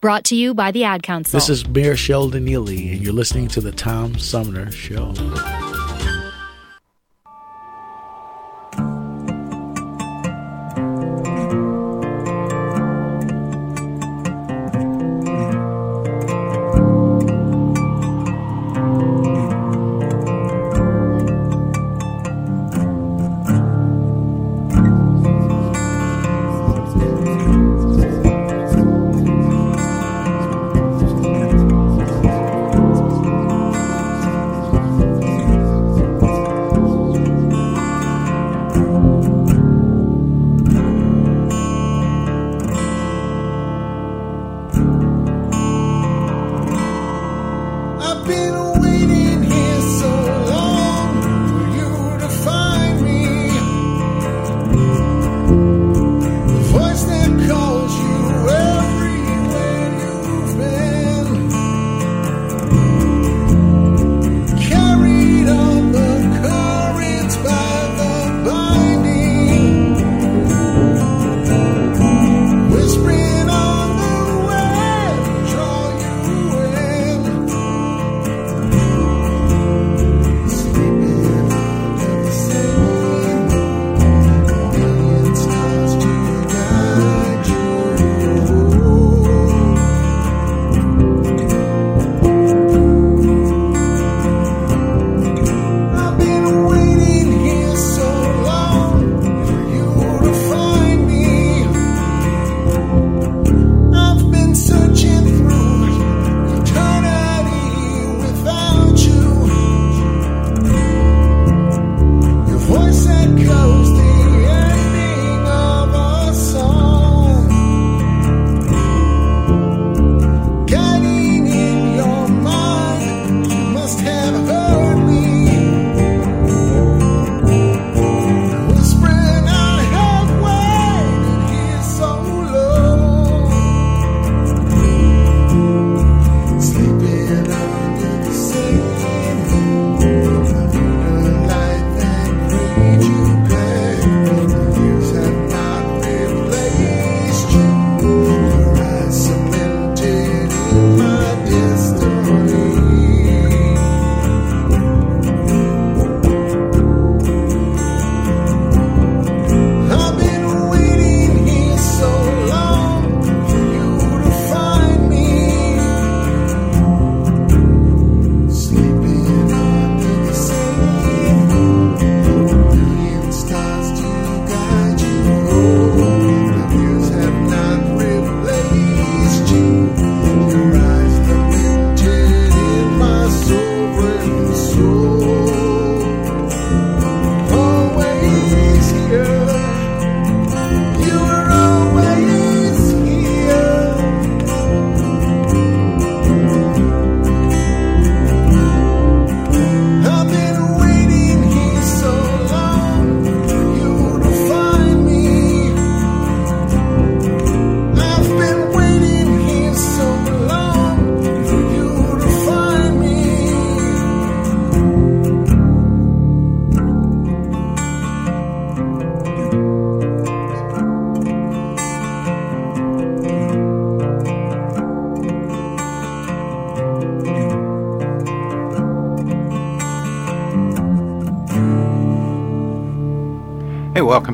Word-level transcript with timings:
Brought 0.00 0.24
to 0.26 0.36
you 0.36 0.54
by 0.54 0.70
the 0.70 0.84
Ad 0.84 1.02
Council. 1.02 1.36
This 1.36 1.48
is 1.48 1.66
Mayor 1.66 1.96
Sheldon 1.96 2.44
Neely, 2.44 2.92
and 2.92 3.02
you're 3.02 3.12
listening 3.12 3.48
to 3.48 3.60
the 3.60 3.72
Tom 3.72 4.16
Sumner 4.16 4.70
Show. 4.70 5.12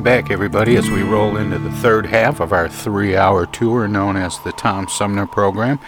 Back, 0.05 0.29
everybody, 0.29 0.75
as 0.75 0.87
we 0.87 1.01
roll 1.01 1.35
into 1.35 1.57
the 1.57 1.71
third 1.71 2.05
half 2.05 2.39
of 2.39 2.53
our 2.53 2.69
three 2.69 3.17
hour 3.17 3.47
tour 3.47 3.87
known 3.87 4.15
as 4.15 4.37
the 4.37 4.51
Tom 4.51 4.87
Sumner 4.87 5.25
Program. 5.25 5.79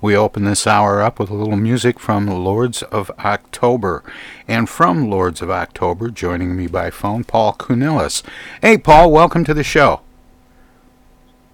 We 0.00 0.16
open 0.16 0.42
this 0.42 0.66
hour 0.66 1.00
up 1.00 1.20
with 1.20 1.30
a 1.30 1.34
little 1.34 1.56
music 1.56 2.00
from 2.00 2.26
Lords 2.26 2.82
of 2.82 3.12
October. 3.20 4.02
And 4.48 4.68
from 4.68 5.08
Lords 5.08 5.40
of 5.40 5.52
October, 5.52 6.10
joining 6.10 6.56
me 6.56 6.66
by 6.66 6.90
phone, 6.90 7.22
Paul 7.22 7.54
Counelis. 7.54 8.24
Hey, 8.60 8.76
Paul, 8.76 9.12
welcome 9.12 9.44
to 9.44 9.54
the 9.54 9.62
show. 9.62 10.00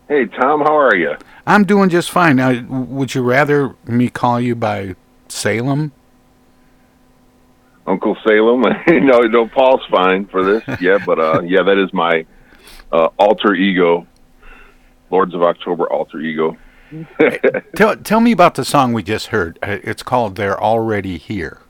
Hey, 0.09 0.25
Tom, 0.25 0.63
how 0.63 0.75
are 0.75 0.97
you? 0.97 1.17
I'm 1.47 1.65
doing 1.65 1.91
just 1.91 2.11
fine. 2.11 2.37
Now, 2.37 2.63
would 2.63 3.15
you 3.15 3.23
rather 3.23 3.77
me 3.85 4.09
call 4.09 4.41
you 4.41 4.55
by 4.55 4.97
Salem? 5.29 5.93
Uncle 7.87 8.17
Salem? 8.27 8.63
no, 8.89 9.21
no, 9.21 9.49
Paul's 9.49 9.85
fine 9.91 10.27
for 10.27 10.45
this. 10.45 10.63
Yeah, 10.81 10.99
but 11.05 11.19
uh, 11.19 11.43
yeah, 11.43 11.63
that 11.63 11.79
is 11.79 11.93
my 11.93 12.27
uh, 12.93 13.09
alter 13.19 13.55
ego, 13.55 14.07
Lords 15.11 15.35
of 15.35 15.43
October 15.43 15.91
alter 15.91 16.21
ego. 16.21 16.57
tell 17.77 17.97
tell 17.97 18.21
me 18.21 18.31
about 18.33 18.55
the 18.55 18.65
song 18.65 18.93
we 18.93 19.03
just 19.03 19.29
heard. 19.29 19.59
Uh, 19.63 19.79
it's 19.83 20.03
called 20.03 20.37
"They're 20.37 20.61
Already 20.61 21.19
Here." 21.19 21.61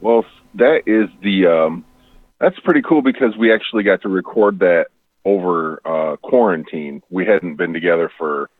Well, 0.00 0.24
that 0.54 0.82
is 0.86 1.08
the 1.22 1.46
um, 1.46 1.84
that's 2.40 2.58
pretty 2.60 2.82
cool 2.82 3.02
because 3.02 3.36
we 3.36 3.52
actually 3.52 3.82
got 3.82 4.02
to 4.02 4.08
record 4.08 4.58
that 4.60 4.86
over 5.24 5.80
uh, 5.84 6.16
quarantine. 6.16 7.02
We 7.10 7.26
hadn't 7.26 7.56
been 7.56 7.72
together 7.72 8.10
for 8.18 8.50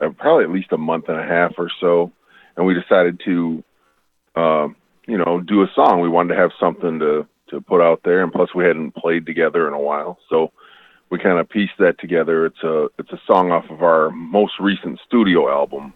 uh, 0.00 0.10
probably 0.10 0.44
at 0.44 0.50
least 0.50 0.72
a 0.72 0.78
month 0.78 1.08
and 1.08 1.18
a 1.18 1.24
half 1.24 1.52
or 1.58 1.70
so, 1.80 2.12
and 2.56 2.66
we 2.66 2.74
decided 2.74 3.20
to, 3.24 3.64
uh, 4.36 4.68
you 5.08 5.16
know, 5.16 5.40
do 5.40 5.62
a 5.62 5.70
song. 5.74 6.00
We 6.00 6.08
wanted 6.08 6.34
to 6.34 6.40
have 6.40 6.50
something 6.60 7.00
to 7.00 7.26
to 7.48 7.60
put 7.62 7.80
out 7.80 8.02
there, 8.04 8.22
and 8.22 8.30
plus 8.30 8.54
we 8.54 8.64
hadn't 8.64 8.94
played 8.94 9.24
together 9.24 9.66
in 9.66 9.72
a 9.72 9.80
while, 9.80 10.18
so 10.28 10.52
we 11.08 11.18
kind 11.18 11.38
of 11.38 11.48
pieced 11.48 11.78
that 11.78 11.98
together. 11.98 12.44
It's 12.44 12.62
a 12.62 12.88
it's 12.98 13.10
a 13.10 13.20
song 13.26 13.50
off 13.50 13.64
of 13.70 13.82
our 13.82 14.10
most 14.10 14.60
recent 14.60 15.00
studio 15.06 15.50
album, 15.50 15.94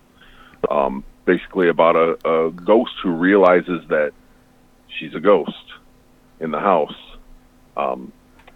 um, 0.70 1.04
basically 1.26 1.68
about 1.68 1.94
a, 1.94 2.16
a 2.28 2.50
ghost 2.52 2.92
who 3.02 3.10
realizes 3.10 3.86
that 3.88 4.12
she's 4.98 5.14
a 5.14 5.20
ghost 5.20 5.52
in 6.40 6.50
the 6.50 6.60
house, 6.60 6.96
um, 7.76 8.10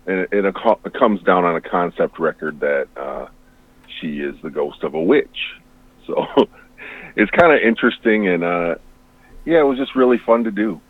and, 0.07 0.21
it, 0.21 0.29
it, 0.33 0.45
it, 0.47 0.95
comes 0.95 1.23
down 1.23 1.45
on 1.45 1.55
a 1.55 1.61
concept 1.61 2.19
record 2.19 2.61
that 2.61 2.89
uh, 2.97 3.27
she 4.01 4.21
is 4.21 4.35
the 4.43 4.51
ghost 4.51 4.83
of 4.83 4.95
a 4.95 5.03
witch. 5.03 5.55
So 6.07 6.27
it's 7.17 7.31
kind 7.33 7.53
of 7.53 7.61
interesting, 7.61 8.27
and 8.27 8.43
uh, 8.43 8.77
yeah, 9.47 9.61
it 9.61 9.65
was 9.65 9.79
just 9.79 9.95
really 9.95 10.19
fun 10.19 10.45
to 10.45 10.51
do. 10.51 10.81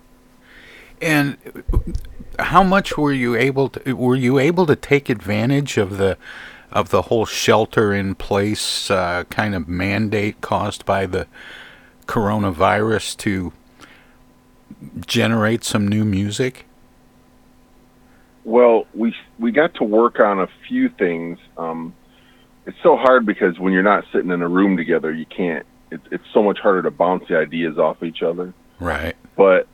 And 1.00 1.36
how 2.38 2.62
much 2.62 2.96
were 2.96 3.12
you 3.12 3.36
able 3.36 3.68
to 3.68 3.92
were 3.92 4.16
you 4.16 4.38
able 4.38 4.66
to 4.66 4.74
take 4.74 5.08
advantage 5.08 5.76
of 5.76 5.98
the 5.98 6.16
of 6.72 6.88
the 6.88 7.02
whole 7.02 7.26
shelter 7.26 7.94
in 7.94 8.14
place 8.14 8.90
uh, 8.90 9.24
kind 9.30 9.54
of 9.54 9.68
mandate 9.68 10.40
caused 10.40 10.84
by 10.84 11.06
the 11.06 11.26
coronavirus 12.06 13.16
to 13.18 13.52
generate 15.06 15.62
some 15.62 15.86
new 15.86 16.04
music? 16.04 16.64
Well, 18.44 18.86
we 18.94 19.14
we 19.38 19.52
got 19.52 19.74
to 19.74 19.84
work 19.84 20.18
on 20.18 20.40
a 20.40 20.48
few 20.66 20.88
things. 20.88 21.38
Um, 21.58 21.94
it's 22.64 22.78
so 22.82 22.96
hard 22.96 23.26
because 23.26 23.58
when 23.58 23.72
you're 23.72 23.82
not 23.82 24.04
sitting 24.12 24.30
in 24.30 24.40
a 24.40 24.48
room 24.48 24.76
together, 24.76 25.12
you 25.12 25.26
can't. 25.26 25.66
It's 25.96 26.06
it's 26.12 26.24
so 26.32 26.42
much 26.42 26.58
harder 26.58 26.82
to 26.82 26.90
bounce 26.90 27.24
the 27.28 27.36
ideas 27.36 27.78
off 27.78 28.02
each 28.02 28.22
other. 28.22 28.52
Right. 28.78 29.16
But 29.36 29.68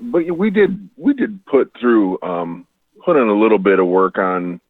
but 0.00 0.30
we 0.36 0.50
did 0.50 0.88
we 0.96 1.14
did 1.14 1.44
put 1.46 1.72
through 1.80 2.20
um, 2.22 2.66
put 3.04 3.16
in 3.16 3.28
a 3.28 3.38
little 3.38 3.58
bit 3.58 3.78
of 3.78 3.86
work 3.86 4.18
on 4.18 4.60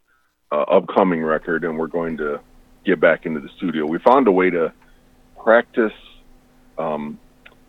uh, 0.53 0.63
upcoming 0.63 1.23
record, 1.23 1.65
and 1.65 1.79
we're 1.79 1.87
going 1.87 2.17
to 2.19 2.41
get 2.85 3.01
back 3.01 3.27
into 3.27 3.41
the 3.41 3.49
studio. 3.57 3.87
We 3.87 3.99
found 3.99 4.29
a 4.29 4.33
way 4.33 4.51
to 4.51 4.73
practice 5.43 5.93
um, 6.79 7.19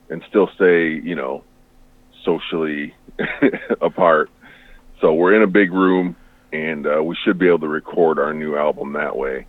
and 0.09 0.23
still 0.29 0.49
stay, 0.55 0.93
you 0.93 1.15
know, 1.15 1.43
socially 2.23 2.93
apart. 3.81 4.29
So 5.01 5.13
we're 5.13 5.35
in 5.35 5.43
a 5.43 5.47
big 5.47 5.71
room, 5.71 6.15
and 6.51 6.85
uh, 6.87 7.03
we 7.03 7.15
should 7.23 7.37
be 7.37 7.47
able 7.47 7.59
to 7.59 7.67
record 7.67 8.19
our 8.19 8.33
new 8.33 8.55
album 8.55 8.93
that 8.93 9.15
way. 9.15 9.45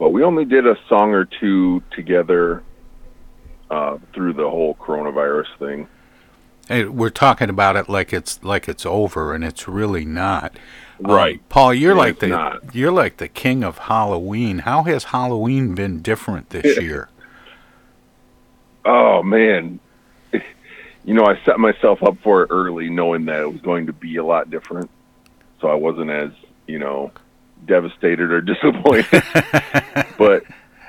But 0.00 0.14
we 0.14 0.24
only 0.24 0.46
did 0.46 0.66
a 0.66 0.78
song 0.88 1.12
or 1.12 1.26
two 1.26 1.82
together 1.90 2.62
uh, 3.70 3.98
through 4.14 4.32
the 4.32 4.48
whole 4.48 4.74
coronavirus 4.74 5.58
thing. 5.58 5.88
Hey, 6.68 6.84
we're 6.86 7.10
talking 7.10 7.50
about 7.50 7.76
it 7.76 7.86
like 7.86 8.14
it's 8.14 8.42
like 8.42 8.66
it's 8.66 8.86
over, 8.86 9.34
and 9.34 9.44
it's 9.44 9.68
really 9.68 10.06
not. 10.06 10.56
Um, 11.04 11.10
right, 11.10 11.34
um, 11.34 11.44
Paul. 11.50 11.74
You're 11.74 11.92
yeah, 11.92 11.98
like 11.98 12.18
the 12.20 12.28
not. 12.28 12.74
you're 12.74 12.90
like 12.90 13.18
the 13.18 13.28
king 13.28 13.62
of 13.62 13.76
Halloween. 13.76 14.60
How 14.60 14.84
has 14.84 15.04
Halloween 15.04 15.74
been 15.74 16.00
different 16.00 16.48
this 16.48 16.78
year? 16.82 17.10
Oh 18.86 19.22
man, 19.22 19.80
you 20.32 21.12
know 21.12 21.26
I 21.26 21.38
set 21.44 21.60
myself 21.60 22.02
up 22.02 22.16
for 22.22 22.44
it 22.44 22.46
early, 22.50 22.88
knowing 22.88 23.26
that 23.26 23.42
it 23.42 23.52
was 23.52 23.60
going 23.60 23.86
to 23.86 23.92
be 23.92 24.16
a 24.16 24.24
lot 24.24 24.48
different, 24.48 24.88
so 25.60 25.68
I 25.68 25.74
wasn't 25.74 26.08
as 26.08 26.30
you 26.66 26.78
know 26.78 27.12
devastated 27.66 28.30
or 28.30 28.40
disappointed. 28.40 29.22
but 30.18 30.44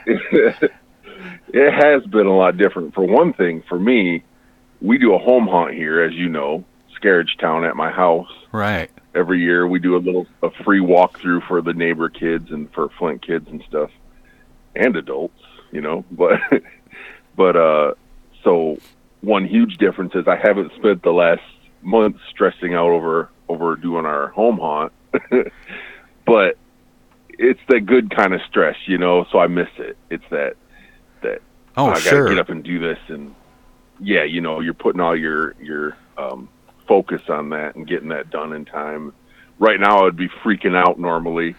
it, 0.05 0.71
it 1.53 1.73
has 1.73 2.05
been 2.05 2.27
a 2.27 2.35
lot 2.35 2.57
different. 2.57 2.93
For 2.93 3.03
one 3.03 3.33
thing, 3.33 3.63
for 3.67 3.79
me 3.79 4.23
we 4.81 4.97
do 4.97 5.13
a 5.13 5.19
home 5.19 5.47
haunt 5.47 5.73
here, 5.73 6.01
as 6.01 6.13
you 6.13 6.27
know, 6.27 6.65
Scarriage 6.95 7.37
Town 7.39 7.63
at 7.63 7.75
my 7.75 7.91
house. 7.91 8.31
Right. 8.51 8.89
Every 9.13 9.39
year 9.39 9.67
we 9.67 9.79
do 9.79 9.95
a 9.95 9.99
little 9.99 10.27
a 10.41 10.49
free 10.63 10.79
walkthrough 10.79 11.47
for 11.47 11.61
the 11.61 11.73
neighbor 11.73 12.09
kids 12.09 12.51
and 12.51 12.71
for 12.73 12.89
Flint 12.97 13.25
kids 13.25 13.47
and 13.49 13.63
stuff, 13.67 13.91
and 14.75 14.95
adults, 14.95 15.41
you 15.71 15.81
know. 15.81 16.05
But 16.11 16.39
but 17.35 17.55
uh, 17.55 17.93
so 18.43 18.77
one 19.21 19.45
huge 19.45 19.77
difference 19.77 20.15
is 20.15 20.27
I 20.27 20.37
haven't 20.37 20.73
spent 20.75 21.03
the 21.03 21.11
last 21.11 21.43
month 21.81 22.17
stressing 22.29 22.73
out 22.73 22.89
over 22.89 23.29
over 23.49 23.75
doing 23.75 24.05
our 24.05 24.27
home 24.29 24.57
haunt, 24.57 24.93
but 26.25 26.57
it's 27.41 27.59
the 27.67 27.79
good 27.79 28.15
kind 28.15 28.33
of 28.33 28.41
stress, 28.47 28.77
you 28.85 28.97
know. 28.97 29.25
So 29.31 29.39
I 29.39 29.47
miss 29.47 29.69
it. 29.77 29.97
It's 30.09 30.23
that 30.29 30.55
that 31.23 31.41
oh, 31.75 31.87
I 31.87 31.99
sure. 31.99 32.23
gotta 32.23 32.35
get 32.35 32.39
up 32.39 32.49
and 32.49 32.63
do 32.63 32.79
this 32.79 32.99
and 33.07 33.35
yeah, 33.99 34.23
you 34.23 34.41
know, 34.41 34.59
you're 34.59 34.73
putting 34.73 35.01
all 35.01 35.15
your 35.15 35.55
your 35.61 35.97
um, 36.17 36.49
focus 36.87 37.21
on 37.29 37.49
that 37.49 37.75
and 37.75 37.87
getting 37.87 38.09
that 38.09 38.29
done 38.29 38.53
in 38.53 38.65
time. 38.65 39.13
Right 39.59 39.79
now, 39.79 39.99
I 39.99 40.03
would 40.03 40.17
be 40.17 40.27
freaking 40.43 40.75
out 40.75 40.99
normally, 40.99 41.55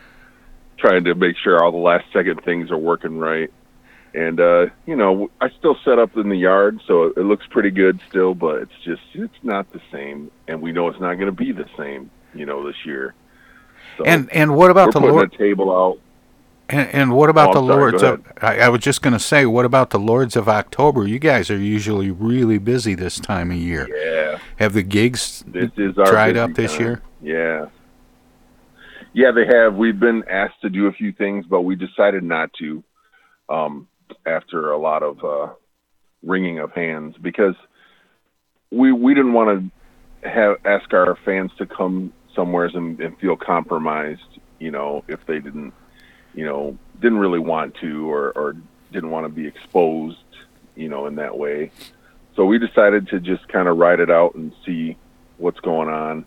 trying 0.76 1.04
to 1.04 1.14
make 1.14 1.36
sure 1.36 1.62
all 1.62 1.70
the 1.70 1.78
last 1.78 2.04
second 2.12 2.42
things 2.44 2.70
are 2.70 2.78
working 2.78 3.18
right. 3.18 3.50
And 4.14 4.40
uh, 4.40 4.66
you 4.86 4.96
know, 4.96 5.30
I 5.40 5.50
still 5.50 5.76
set 5.84 5.98
up 5.98 6.16
in 6.16 6.28
the 6.28 6.36
yard, 6.36 6.80
so 6.86 7.04
it 7.04 7.18
looks 7.24 7.46
pretty 7.48 7.70
good 7.70 8.00
still, 8.08 8.34
but 8.34 8.62
it's 8.62 8.78
just 8.84 9.02
it's 9.14 9.42
not 9.42 9.72
the 9.72 9.80
same, 9.90 10.30
and 10.48 10.60
we 10.60 10.72
know 10.72 10.88
it's 10.88 11.00
not 11.00 11.14
going 11.14 11.26
to 11.26 11.32
be 11.32 11.52
the 11.52 11.68
same, 11.78 12.10
you 12.34 12.44
know, 12.44 12.66
this 12.66 12.84
year. 12.84 13.14
So 13.98 14.04
and 14.04 14.30
and 14.32 14.56
what 14.56 14.70
about 14.70 14.92
the 14.92 15.00
Lord? 15.00 15.32
table 15.32 15.70
out? 15.74 15.98
And, 16.68 16.88
and 16.90 17.12
what 17.12 17.28
about 17.28 17.50
Oh, 17.54 17.60
the 17.60 17.66
sorry, 17.66 17.80
Lords 17.92 18.02
of? 18.02 18.24
I, 18.40 18.60
I 18.60 18.68
was 18.70 18.80
just 18.80 19.02
going 19.02 19.12
to 19.12 19.18
say, 19.18 19.44
what 19.44 19.66
about 19.66 19.90
the 19.90 19.98
Lords 19.98 20.36
of 20.36 20.48
October? 20.48 21.06
You 21.06 21.18
guys 21.18 21.50
are 21.50 21.58
usually 21.58 22.10
really 22.10 22.56
busy 22.56 22.94
this 22.94 23.20
time 23.20 23.50
of 23.50 23.58
year. 23.58 23.86
Yeah. 23.94 24.38
Have 24.56 24.72
the 24.72 24.82
gigs 24.82 25.44
This 25.46 25.70
is 25.76 25.98
our 25.98 26.06
dried 26.06 26.38
up 26.38 26.54
this 26.54 26.72
time. 26.72 26.80
year? 26.80 27.02
Yeah. 27.20 27.66
Yeah, 29.12 29.32
they 29.32 29.44
have. 29.46 29.74
We've 29.74 29.98
been 30.00 30.24
asked 30.30 30.62
to 30.62 30.70
do 30.70 30.86
a 30.86 30.92
few 30.92 31.12
things, 31.12 31.44
but 31.46 31.62
we 31.62 31.76
decided 31.76 32.22
not 32.22 32.50
to 32.54 32.82
um, 33.50 33.86
after 34.24 34.70
a 34.72 34.78
lot 34.78 35.02
of 35.02 35.22
uh, 35.22 35.52
wringing 36.22 36.58
of 36.60 36.72
hands 36.72 37.16
because 37.20 37.56
we 38.70 38.92
we 38.92 39.12
didn't 39.14 39.34
want 39.34 39.70
to 40.22 40.28
have 40.30 40.56
ask 40.64 40.90
our 40.94 41.18
fans 41.26 41.50
to 41.58 41.66
come 41.66 42.14
somewheres 42.34 42.74
and, 42.74 43.00
and 43.00 43.18
feel 43.18 43.36
compromised. 43.36 44.38
You 44.58 44.70
know, 44.70 45.04
if 45.08 45.24
they 45.26 45.38
didn't, 45.40 45.72
you 46.34 46.44
know, 46.44 46.76
didn't 47.00 47.18
really 47.18 47.38
want 47.38 47.74
to 47.76 48.10
or, 48.10 48.32
or 48.32 48.56
didn't 48.92 49.10
want 49.10 49.26
to 49.26 49.28
be 49.28 49.46
exposed, 49.46 50.18
you 50.76 50.88
know, 50.88 51.06
in 51.06 51.16
that 51.16 51.36
way. 51.36 51.70
So 52.36 52.44
we 52.44 52.58
decided 52.58 53.08
to 53.08 53.20
just 53.20 53.46
kind 53.48 53.68
of 53.68 53.76
ride 53.76 54.00
it 54.00 54.10
out 54.10 54.34
and 54.34 54.52
see 54.64 54.96
what's 55.38 55.60
going 55.60 55.88
on. 55.88 56.24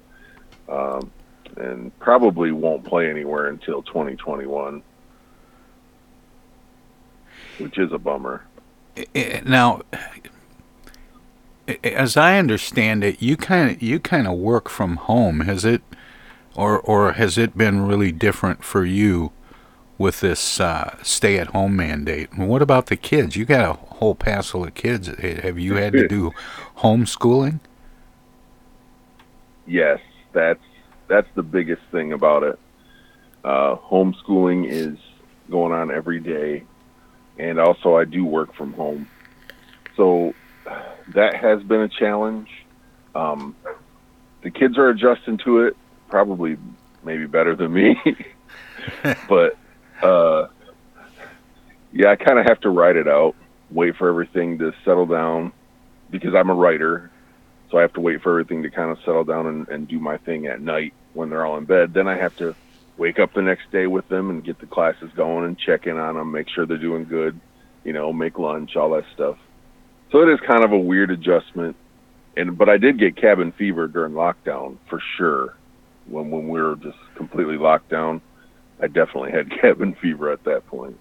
Um, 0.67 1.12
and 1.57 1.97
probably 2.00 2.51
won't 2.51 2.83
play 2.83 3.09
anywhere 3.09 3.47
until 3.47 3.81
2021, 3.83 4.83
which 7.59 7.77
is 7.77 7.91
a 7.93 7.97
bummer. 7.97 8.43
Now, 9.45 9.81
as 11.84 12.17
I 12.17 12.38
understand 12.38 13.03
it, 13.03 13.22
you 13.22 13.38
kind 13.38 13.72
of 13.72 13.81
you 13.81 14.00
kind 14.00 14.27
of 14.27 14.38
work 14.38 14.69
from 14.69 14.98
home. 14.98 15.41
Has 15.41 15.65
it, 15.65 15.81
or 16.55 16.79
or 16.79 17.13
has 17.13 17.38
it 17.38 17.57
been 17.57 17.86
really 17.86 18.12
different 18.12 18.63
for 18.63 18.86
you 18.86 19.31
with 19.98 20.19
this 20.19 20.60
uh, 20.60 20.98
stay-at-home 21.01 21.75
mandate? 21.75 22.31
And 22.34 22.50
what 22.50 22.62
about 22.62 22.88
the 22.88 22.98
kids? 22.98 23.36
You 23.36 23.45
got 23.45 23.69
a 23.69 23.74
whole 23.95 24.15
passel 24.15 24.65
of 24.65 24.74
kids. 24.74 25.07
Have 25.07 25.57
you 25.57 25.75
had 25.75 25.93
to 25.93 26.07
do 26.07 26.31
homeschooling? 26.77 27.60
Yes, 29.65 30.00
that's 30.34 30.63
that's 31.07 31.29
the 31.36 31.43
biggest 31.43 31.81
thing 31.91 32.13
about 32.13 32.43
it. 32.43 32.60
Uh, 33.43 33.75
homeschooling 33.75 34.67
is 34.67 34.98
going 35.50 35.72
on 35.72 35.91
every 35.91 36.19
day, 36.19 36.63
and 37.38 37.60
also 37.60 37.95
I 37.95 38.05
do 38.05 38.25
work 38.25 38.53
from 38.55 38.74
home, 38.74 39.07
so 39.95 40.34
that 41.13 41.36
has 41.36 41.62
been 41.63 41.81
a 41.81 41.89
challenge. 41.89 42.50
Um, 43.13 43.55
the 44.41 44.51
kids 44.51 44.77
are 44.77 44.89
adjusting 44.89 45.38
to 45.39 45.62
it, 45.62 45.77
probably 46.10 46.57
maybe 47.03 47.25
better 47.25 47.55
than 47.55 47.74
me, 47.74 47.95
but 49.29 49.57
uh, 50.01 50.48
yeah, 51.91 52.12
I 52.12 52.15
kind 52.15 52.39
of 52.39 52.45
have 52.45 52.60
to 52.62 52.69
write 52.69 52.95
it 52.95 53.07
out, 53.07 53.36
wait 53.72 53.95
for 53.95 54.10
everything 54.10 54.57
to 54.60 54.74
settle 54.84 55.05
down, 55.05 55.51
because 56.10 56.36
I'm 56.36 56.50
a 56.50 56.53
writer, 56.53 57.10
so 57.72 57.77
I 57.77 57.81
have 57.81 57.93
to 57.93 58.01
wait 58.01 58.22
for 58.22 58.31
everything 58.31 58.63
to 58.63 58.69
kind 58.69 58.91
of 58.91 59.00
settle 59.00 59.24
down 59.24 59.48
and, 59.48 59.67
and 59.69 59.88
do 59.88 60.00
my 60.00 60.17
thing 60.17 60.48
at 60.48 60.62
night 60.62 60.93
when 61.13 61.29
they're 61.29 61.45
all 61.45 61.57
in 61.57 61.65
bed. 61.65 61.93
Then 61.93 62.07
I 62.07 62.17
have 62.17 62.36
to 62.38 62.55
wake 62.98 63.19
up 63.19 63.34
the 63.34 63.41
next 63.41 63.72
day 63.72 63.88
with 63.88 64.07
them 64.10 64.29
and 64.29 64.43
get 64.43 64.60
the 64.60 64.65
classes 64.65 65.10
going 65.15 65.45
and 65.45 65.57
check 65.57 65.88
in 65.88 65.98
on 65.98 66.15
them, 66.15 66.31
make 66.31 66.50
sure 66.50 66.65
they're 66.65 66.77
doing 66.77 67.05
good, 67.05 67.39
you 67.84 67.93
know, 67.93 68.13
make 68.13 68.38
lunch, 68.38 68.75
all 68.75 68.91
that 68.91 69.05
stuff. 69.13 69.38
So 70.15 70.22
it 70.22 70.29
is 70.29 70.39
kind 70.48 70.63
of 70.63 70.72
a 70.72 70.79
weird 70.79 71.12
adjustment. 71.12 71.75
And 72.38 72.57
but 72.57 72.69
I 72.69 72.77
did 72.77 72.98
get 72.98 73.17
cabin 73.17 73.51
fever 73.51 73.86
during 73.86 74.13
lockdown 74.13 74.77
for 74.89 75.01
sure. 75.17 75.57
When 76.05 76.31
when 76.31 76.48
we 76.48 76.62
were 76.62 76.77
just 76.77 76.98
completely 77.15 77.57
locked 77.57 77.89
down, 77.89 78.22
I 78.79 78.88
definitely 78.88 79.31
had 79.31 79.51
cabin 79.62 79.93
fever 79.95 80.31
at 80.31 80.41
that 80.45 80.65
point. 80.67 80.98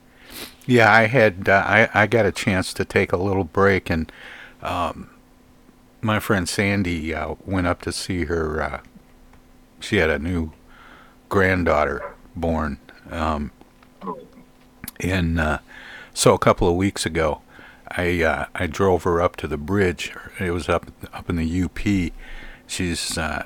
Yeah, 0.66 0.92
I 0.92 1.06
had 1.06 1.48
uh, 1.48 1.62
I 1.64 1.88
I 1.94 2.06
got 2.08 2.26
a 2.26 2.32
chance 2.32 2.74
to 2.74 2.84
take 2.84 3.12
a 3.12 3.16
little 3.16 3.44
break, 3.44 3.88
and 3.88 4.10
um, 4.62 5.10
my 6.00 6.18
friend 6.18 6.48
Sandy 6.48 7.14
uh, 7.14 7.36
went 7.46 7.68
up 7.68 7.82
to 7.82 7.92
see 7.92 8.24
her. 8.24 8.60
Uh, 8.60 8.80
she 9.78 9.98
had 9.98 10.10
a 10.10 10.18
new 10.18 10.50
granddaughter 11.28 12.16
born, 12.34 12.78
um, 13.12 13.52
and 14.98 15.38
uh, 15.38 15.58
so 16.12 16.34
a 16.34 16.38
couple 16.40 16.68
of 16.68 16.74
weeks 16.74 17.06
ago, 17.06 17.42
I 17.96 18.22
uh, 18.22 18.46
I 18.54 18.66
drove 18.66 19.04
her 19.04 19.20
up 19.20 19.36
to 19.36 19.48
the 19.48 19.56
bridge. 19.56 20.12
It 20.40 20.50
was 20.50 20.68
up 20.68 20.90
up 21.12 21.30
in 21.30 21.36
the 21.36 21.62
UP. 21.62 22.12
She's 22.66 23.18
uh, 23.18 23.44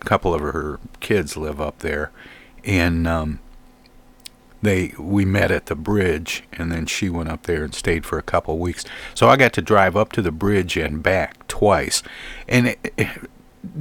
a 0.00 0.04
couple 0.04 0.34
of 0.34 0.40
her 0.40 0.78
kids 1.00 1.36
live 1.36 1.60
up 1.60 1.80
there, 1.80 2.10
and 2.64 3.06
um, 3.08 3.40
they 4.62 4.92
we 4.98 5.24
met 5.24 5.50
at 5.50 5.66
the 5.66 5.74
bridge, 5.74 6.44
and 6.52 6.70
then 6.70 6.86
she 6.86 7.08
went 7.08 7.28
up 7.28 7.44
there 7.44 7.64
and 7.64 7.74
stayed 7.74 8.06
for 8.06 8.18
a 8.18 8.22
couple 8.22 8.54
of 8.54 8.60
weeks. 8.60 8.84
So 9.14 9.28
I 9.28 9.36
got 9.36 9.52
to 9.54 9.62
drive 9.62 9.96
up 9.96 10.12
to 10.12 10.22
the 10.22 10.32
bridge 10.32 10.76
and 10.76 11.02
back 11.02 11.46
twice, 11.48 12.02
and 12.48 12.68
it, 12.68 12.92
it, 12.96 13.08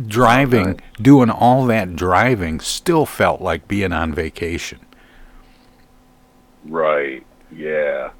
driving, 0.07 0.79
doing 1.01 1.29
all 1.29 1.65
that 1.67 1.95
driving, 1.95 2.59
still 2.59 3.05
felt 3.05 3.41
like 3.41 3.67
being 3.67 3.93
on 3.93 4.13
vacation. 4.13 4.79
Right. 6.65 7.25
Yeah. 7.51 8.11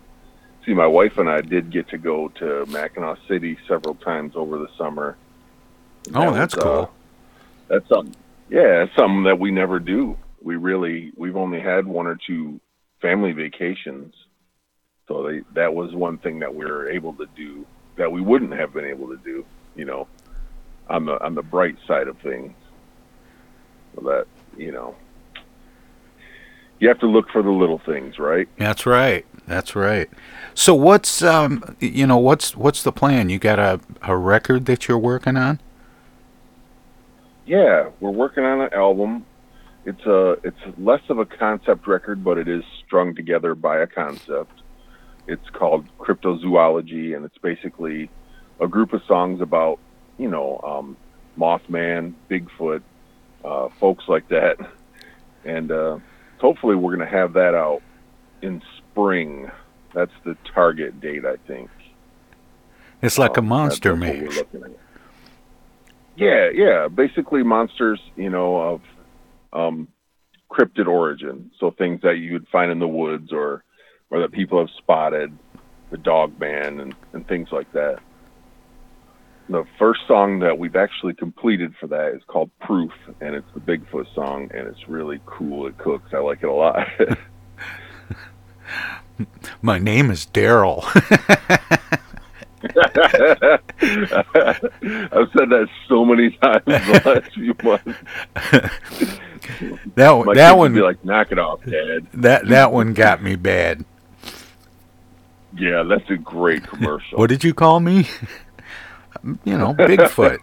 See, 0.67 0.73
my 0.73 0.85
wife 0.85 1.17
and 1.17 1.29
I 1.29 1.39
did 1.39 1.71
get 1.71 1.87
to 1.89 1.97
go 1.97 2.27
to 2.39 2.65
Mackinaw 2.67 3.17
City 3.29 3.57
several 3.69 3.95
times 3.95 4.33
over 4.35 4.57
the 4.57 4.67
summer. 4.77 5.15
Oh, 6.13 6.33
that's 6.33 6.55
was, 6.57 6.63
cool. 6.63 6.81
Uh, 6.81 6.87
that's 7.69 7.87
something. 7.87 8.15
Yeah, 8.49 8.83
it's 8.83 8.95
something 8.97 9.23
that 9.23 9.39
we 9.39 9.49
never 9.49 9.79
do. 9.79 10.17
We 10.41 10.57
really 10.57 11.13
we've 11.15 11.37
only 11.37 11.61
had 11.61 11.87
one 11.87 12.05
or 12.05 12.17
two 12.27 12.59
family 13.01 13.31
vacations, 13.31 14.13
so 15.07 15.23
they, 15.23 15.41
that 15.53 15.73
was 15.73 15.95
one 15.95 16.17
thing 16.17 16.39
that 16.39 16.53
we 16.53 16.65
were 16.65 16.89
able 16.89 17.13
to 17.13 17.27
do 17.33 17.65
that 17.95 18.11
we 18.11 18.19
wouldn't 18.19 18.53
have 18.53 18.73
been 18.73 18.85
able 18.85 19.07
to 19.07 19.17
do. 19.23 19.45
You 19.73 19.85
know, 19.85 20.07
on 20.89 21.05
the 21.05 21.23
on 21.23 21.33
the 21.33 21.43
bright 21.43 21.77
side 21.87 22.09
of 22.09 22.17
things. 22.17 22.53
So 23.95 24.01
that 24.01 24.25
you 24.57 24.73
know, 24.73 24.95
you 26.79 26.89
have 26.89 26.99
to 26.99 27.07
look 27.07 27.29
for 27.29 27.41
the 27.41 27.51
little 27.51 27.79
things, 27.79 28.19
right? 28.19 28.49
That's 28.57 28.85
right. 28.85 29.25
That's 29.47 29.75
right. 29.75 30.09
So 30.53 30.75
what's 30.75 31.23
um 31.23 31.75
you 31.79 32.05
know 32.05 32.17
what's 32.17 32.55
what's 32.55 32.83
the 32.83 32.91
plan? 32.91 33.29
You 33.29 33.39
got 33.39 33.59
a 33.59 33.79
a 34.01 34.15
record 34.17 34.65
that 34.65 34.87
you're 34.87 34.97
working 34.97 35.37
on? 35.37 35.61
Yeah, 37.45 37.89
we're 38.01 38.11
working 38.11 38.43
on 38.43 38.59
an 38.59 38.73
album. 38.73 39.25
It's 39.85 40.05
a 40.05 40.31
it's 40.43 40.59
less 40.77 41.01
of 41.07 41.19
a 41.19 41.25
concept 41.25 41.87
record, 41.87 42.25
but 42.25 42.37
it 42.37 42.49
is 42.49 42.63
strung 42.85 43.15
together 43.15 43.55
by 43.55 43.77
a 43.79 43.87
concept. 43.87 44.51
It's 45.27 45.49
called 45.51 45.85
Cryptozoology, 45.97 47.15
and 47.15 47.23
it's 47.23 47.37
basically 47.37 48.09
a 48.59 48.67
group 48.67 48.91
of 48.91 49.01
songs 49.07 49.39
about 49.39 49.79
you 50.17 50.29
know 50.29 50.59
um, 50.61 50.97
Mothman, 51.39 52.15
Bigfoot, 52.29 52.81
uh, 53.45 53.69
folks 53.79 54.09
like 54.09 54.27
that, 54.27 54.57
and 55.45 55.71
uh, 55.71 55.99
hopefully 56.39 56.75
we're 56.75 56.93
going 56.93 57.09
to 57.09 57.17
have 57.17 57.31
that 57.33 57.55
out 57.55 57.81
in 58.41 58.61
spring. 58.97 59.49
That's 59.93 60.11
the 60.25 60.35
target 60.53 60.99
date, 60.99 61.25
I 61.25 61.35
think. 61.47 61.69
It's 63.01 63.17
like 63.17 63.37
a 63.37 63.41
Um, 63.41 63.47
monster 63.47 63.95
that's 63.95 64.01
what 64.01 64.15
we're 64.15 64.27
maze. 64.29 64.37
looking 64.37 64.63
at. 64.63 64.71
Yeah, 66.15 66.49
yeah. 66.49 66.87
Basically, 66.87 67.43
monsters, 67.43 68.01
you 68.15 68.29
know, 68.29 68.57
of 68.57 68.81
um, 69.53 69.87
cryptid 70.51 70.87
origin. 70.87 71.51
So 71.59 71.71
things 71.71 72.01
that 72.01 72.17
you 72.17 72.33
would 72.33 72.47
find 72.47 72.71
in 72.71 72.79
the 72.79 72.87
woods 72.87 73.31
or 73.31 73.63
or 74.09 74.21
that 74.21 74.31
people 74.31 74.57
have 74.59 74.69
spotted, 74.77 75.37
the 75.91 75.97
dog 75.97 76.39
man 76.39 76.79
and, 76.79 76.95
and 77.11 77.27
things 77.27 77.49
like 77.51 77.69
that. 77.73 77.99
The 79.49 79.65
first 79.77 79.99
song 80.07 80.39
that 80.39 80.57
we've 80.57 80.77
actually 80.77 81.13
completed 81.13 81.73
for 81.79 81.87
that 81.87 82.13
is 82.15 82.21
called 82.27 82.49
Proof, 82.61 82.91
and 83.19 83.35
it's 83.35 83.47
the 83.53 83.59
Bigfoot 83.59 84.13
song, 84.15 84.49
and 84.53 84.65
it's 84.67 84.87
really 84.87 85.19
cool. 85.25 85.67
It 85.67 85.77
cooks. 85.77 86.13
I 86.13 86.17
like 86.19 86.41
it 86.41 86.47
a 86.49 86.53
lot. 86.53 86.87
My 89.61 89.79
name 89.79 90.11
is 90.11 90.25
Daryl. 90.27 90.83
I've 93.81 95.31
said 95.31 95.49
that 95.49 95.67
so 95.87 96.05
many 96.05 96.31
times 96.31 96.63
the 96.65 97.01
last 97.05 97.33
few 97.33 97.55
months. 97.63 97.99
That 99.95 100.11
one- 100.11 100.35
that 100.35 100.57
one- 100.57 100.73
be 100.73 100.81
like, 100.81 101.03
"Knock 101.05 101.31
it 101.31 101.39
off, 101.39 101.63
Dad." 101.63 102.07
that 102.13 102.47
that 102.47 102.71
one 102.71 102.93
got 102.93 103.21
me 103.23 103.35
bad. 103.35 103.85
Yeah, 105.55 105.83
that's 105.83 106.09
a 106.09 106.17
great 106.17 106.63
commercial. 106.67 107.17
What 107.17 107.29
did 107.29 107.43
you 107.43 107.53
call 107.53 107.79
me? 107.79 108.07
you 109.43 109.57
know, 109.57 109.73
Bigfoot. 109.73 110.37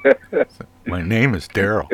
My 0.86 1.02
name 1.02 1.34
is 1.34 1.46
Daryl. 1.48 1.88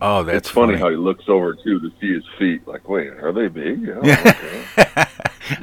Oh, 0.00 0.22
that's 0.22 0.38
it's 0.38 0.50
funny, 0.50 0.72
funny. 0.74 0.78
how 0.78 0.90
he 0.90 0.96
looks 0.96 1.24
over 1.28 1.54
too 1.54 1.80
to 1.80 1.90
see 2.00 2.12
his 2.14 2.24
feet. 2.38 2.66
Like, 2.66 2.88
wait, 2.88 3.08
are 3.08 3.32
they 3.32 3.48
big? 3.48 3.88
Oh, 3.90 4.00
okay. 4.00 4.34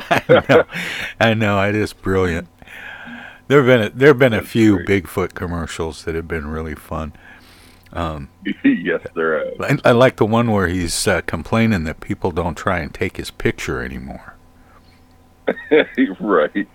I 0.09 0.23
know. 0.49 0.63
I 1.19 1.33
know. 1.33 1.61
It 1.63 1.75
is 1.75 1.93
brilliant. 1.93 2.47
There 3.47 3.63
have 3.63 3.65
been 3.65 3.81
a, 3.87 3.89
there 3.89 4.07
have 4.09 4.19
been 4.19 4.33
a 4.33 4.41
few 4.41 4.79
Bigfoot 4.79 5.33
commercials 5.33 6.03
that 6.03 6.15
have 6.15 6.27
been 6.27 6.47
really 6.47 6.75
fun. 6.75 7.13
Um, 7.93 8.29
yes, 8.63 9.01
there 9.15 9.41
is. 9.47 9.57
I, 9.59 9.89
I 9.89 9.91
like 9.93 10.17
the 10.17 10.25
one 10.25 10.51
where 10.51 10.67
he's 10.67 11.07
uh, 11.07 11.21
complaining 11.21 11.85
that 11.85 12.01
people 12.01 12.31
don't 12.31 12.55
try 12.55 12.79
and 12.79 12.93
take 12.93 13.17
his 13.17 13.31
picture 13.31 13.81
anymore. 13.81 14.35
right. 16.19 16.67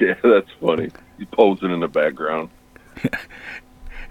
Yeah, 0.00 0.14
that's 0.22 0.50
funny. 0.60 0.90
He's 1.16 1.28
posing 1.32 1.70
in 1.70 1.80
the 1.80 1.88
background. 1.88 2.50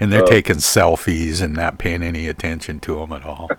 And 0.03 0.11
they're 0.11 0.23
Uh, 0.23 0.27
taking 0.27 0.57
selfies 0.57 1.41
and 1.41 1.53
not 1.53 1.77
paying 1.77 2.03
any 2.03 2.27
attention 2.27 2.81
to 2.81 2.95
them 2.95 3.13
at 3.13 3.23
all. 3.23 3.49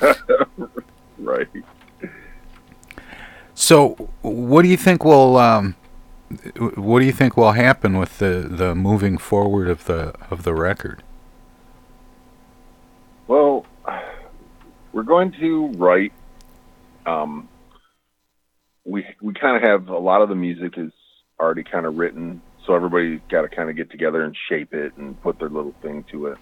right. 1.18 1.48
So, 3.54 4.10
what 4.22 4.62
do 4.62 4.68
you 4.68 4.76
think 4.76 5.04
will 5.04 5.36
um, 5.36 5.74
what 6.76 7.00
do 7.00 7.04
you 7.04 7.10
think 7.12 7.36
will 7.36 7.52
happen 7.52 7.98
with 7.98 8.18
the, 8.18 8.46
the 8.48 8.76
moving 8.76 9.18
forward 9.18 9.68
of 9.68 9.86
the 9.86 10.14
of 10.30 10.44
the 10.44 10.54
record? 10.54 11.02
Well, 13.26 13.66
we're 14.92 15.02
going 15.02 15.32
to 15.40 15.72
write. 15.76 16.12
Um, 17.06 17.48
we 18.84 19.04
we 19.20 19.34
kind 19.34 19.56
of 19.56 19.68
have 19.68 19.88
a 19.88 19.98
lot 19.98 20.22
of 20.22 20.28
the 20.28 20.36
music 20.36 20.74
is 20.76 20.92
already 21.40 21.64
kind 21.64 21.86
of 21.86 21.96
written, 21.96 22.40
so 22.68 22.74
everybody's 22.74 23.20
got 23.30 23.42
to 23.42 23.48
kind 23.48 23.70
of 23.70 23.76
get 23.76 23.90
together 23.90 24.22
and 24.22 24.36
shape 24.48 24.74
it 24.74 24.94
and 24.98 25.20
put 25.22 25.38
their 25.38 25.48
little 25.48 25.74
thing 25.80 26.04
to 26.12 26.26
it. 26.26 26.38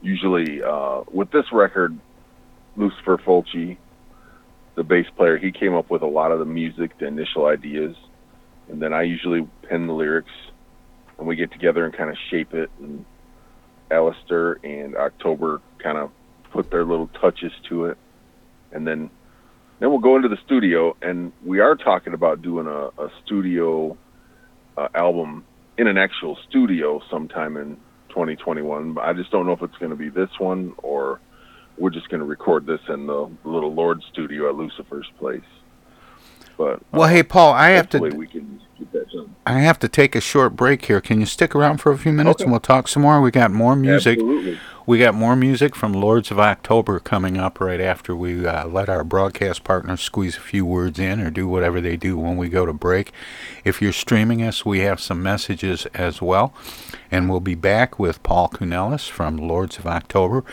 Usually, 0.00 0.62
uh, 0.62 1.02
with 1.12 1.30
this 1.30 1.44
record, 1.52 1.96
Lucifer 2.76 3.18
Fulci, 3.18 3.76
the 4.74 4.82
bass 4.82 5.06
player, 5.16 5.36
he 5.36 5.52
came 5.52 5.74
up 5.74 5.90
with 5.90 6.00
a 6.00 6.06
lot 6.06 6.32
of 6.32 6.38
the 6.38 6.46
music, 6.46 6.98
the 6.98 7.06
initial 7.06 7.44
ideas, 7.44 7.94
and 8.70 8.80
then 8.80 8.94
I 8.94 9.02
usually 9.02 9.46
pen 9.68 9.86
the 9.86 9.92
lyrics, 9.92 10.32
and 11.18 11.26
we 11.26 11.36
get 11.36 11.52
together 11.52 11.84
and 11.84 11.94
kind 11.94 12.08
of 12.08 12.16
shape 12.30 12.54
it 12.54 12.70
and 12.80 13.04
Alistair 13.90 14.58
and 14.64 14.96
October 14.96 15.60
kind 15.78 15.98
of 15.98 16.10
put 16.52 16.70
their 16.70 16.84
little 16.84 17.08
touches 17.20 17.52
to 17.68 17.84
it, 17.86 17.98
and 18.72 18.86
then 18.86 19.10
then 19.78 19.90
we'll 19.90 19.98
go 19.98 20.16
into 20.16 20.28
the 20.28 20.38
studio, 20.46 20.96
and 21.02 21.32
we 21.44 21.60
are 21.60 21.76
talking 21.76 22.14
about 22.14 22.40
doing 22.40 22.66
a, 22.66 23.02
a 23.02 23.10
studio 23.24 23.98
uh, 24.76 24.88
album 24.94 25.44
in 25.78 25.86
an 25.86 25.98
actual 25.98 26.38
studio 26.48 27.02
sometime 27.10 27.56
in 27.56 27.76
2021. 28.10 28.92
But 28.94 29.04
I 29.04 29.12
just 29.12 29.30
don't 29.30 29.46
know 29.46 29.52
if 29.52 29.62
it's 29.62 29.76
going 29.78 29.90
to 29.90 29.96
be 29.96 30.08
this 30.08 30.30
one 30.38 30.74
or 30.78 31.20
we're 31.76 31.90
just 31.90 32.08
going 32.08 32.20
to 32.20 32.26
record 32.26 32.66
this 32.66 32.80
in 32.88 33.06
the 33.06 33.28
little 33.44 33.74
Lord 33.74 34.02
studio 34.12 34.48
at 34.48 34.54
Lucifer's 34.54 35.10
place. 35.18 35.42
But 36.56 36.80
well, 36.92 37.02
uh, 37.02 37.08
hey 37.08 37.22
Paul, 37.24 37.52
I 37.52 37.70
have 37.70 37.88
to. 37.90 37.98
We 37.98 38.28
can 38.28 38.60
get 38.78 38.92
that 38.92 39.10
done. 39.10 39.34
I 39.44 39.60
have 39.60 39.78
to 39.80 39.88
take 39.88 40.14
a 40.14 40.20
short 40.20 40.54
break 40.54 40.84
here. 40.84 41.00
Can 41.00 41.18
you 41.18 41.26
stick 41.26 41.54
around 41.54 41.78
for 41.78 41.90
a 41.90 41.98
few 41.98 42.12
minutes 42.12 42.36
okay. 42.36 42.44
and 42.44 42.52
we'll 42.52 42.60
talk 42.60 42.86
some 42.86 43.02
more? 43.02 43.20
We 43.20 43.32
got 43.32 43.50
more 43.50 43.74
music. 43.74 44.18
Absolutely. 44.18 44.58
We 44.86 44.98
got 44.98 45.14
more 45.14 45.34
music 45.34 45.74
from 45.74 45.94
Lords 45.94 46.30
of 46.30 46.38
October 46.38 47.00
coming 47.00 47.38
up 47.38 47.58
right 47.58 47.80
after 47.80 48.14
we 48.14 48.46
uh, 48.46 48.66
let 48.66 48.90
our 48.90 49.02
broadcast 49.02 49.64
partners 49.64 50.02
squeeze 50.02 50.36
a 50.36 50.40
few 50.40 50.66
words 50.66 50.98
in 50.98 51.22
or 51.22 51.30
do 51.30 51.48
whatever 51.48 51.80
they 51.80 51.96
do 51.96 52.18
when 52.18 52.36
we 52.36 52.50
go 52.50 52.66
to 52.66 52.74
break. 52.74 53.10
If 53.64 53.80
you're 53.80 53.92
streaming 53.92 54.42
us, 54.42 54.66
we 54.66 54.80
have 54.80 55.00
some 55.00 55.22
messages 55.22 55.86
as 55.94 56.20
well. 56.20 56.52
And 57.10 57.30
we'll 57.30 57.40
be 57.40 57.54
back 57.54 57.98
with 57.98 58.22
Paul 58.22 58.50
Counelis 58.50 59.08
from 59.08 59.38
Lords 59.38 59.78
of 59.78 59.86
October 59.86 60.44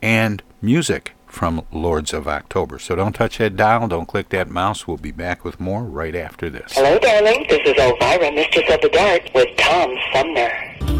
and 0.00 0.40
music 0.62 1.14
from 1.26 1.64
Lords 1.72 2.12
of 2.12 2.28
October. 2.28 2.78
So 2.78 2.94
don't 2.94 3.12
touch 3.12 3.38
that 3.38 3.56
dial, 3.56 3.88
don't 3.88 4.06
click 4.06 4.28
that 4.28 4.48
mouse. 4.48 4.86
We'll 4.86 4.98
be 4.98 5.10
back 5.10 5.44
with 5.44 5.58
more 5.58 5.82
right 5.82 6.14
after 6.14 6.48
this. 6.48 6.74
Hello, 6.74 6.96
darling. 7.00 7.44
This 7.48 7.62
is 7.66 7.74
Elvira, 7.76 8.30
Mistress 8.30 8.72
of 8.72 8.80
the 8.82 8.88
Dark, 8.90 9.34
with 9.34 9.48
Tom 9.56 9.96
Sumner. 10.12 10.99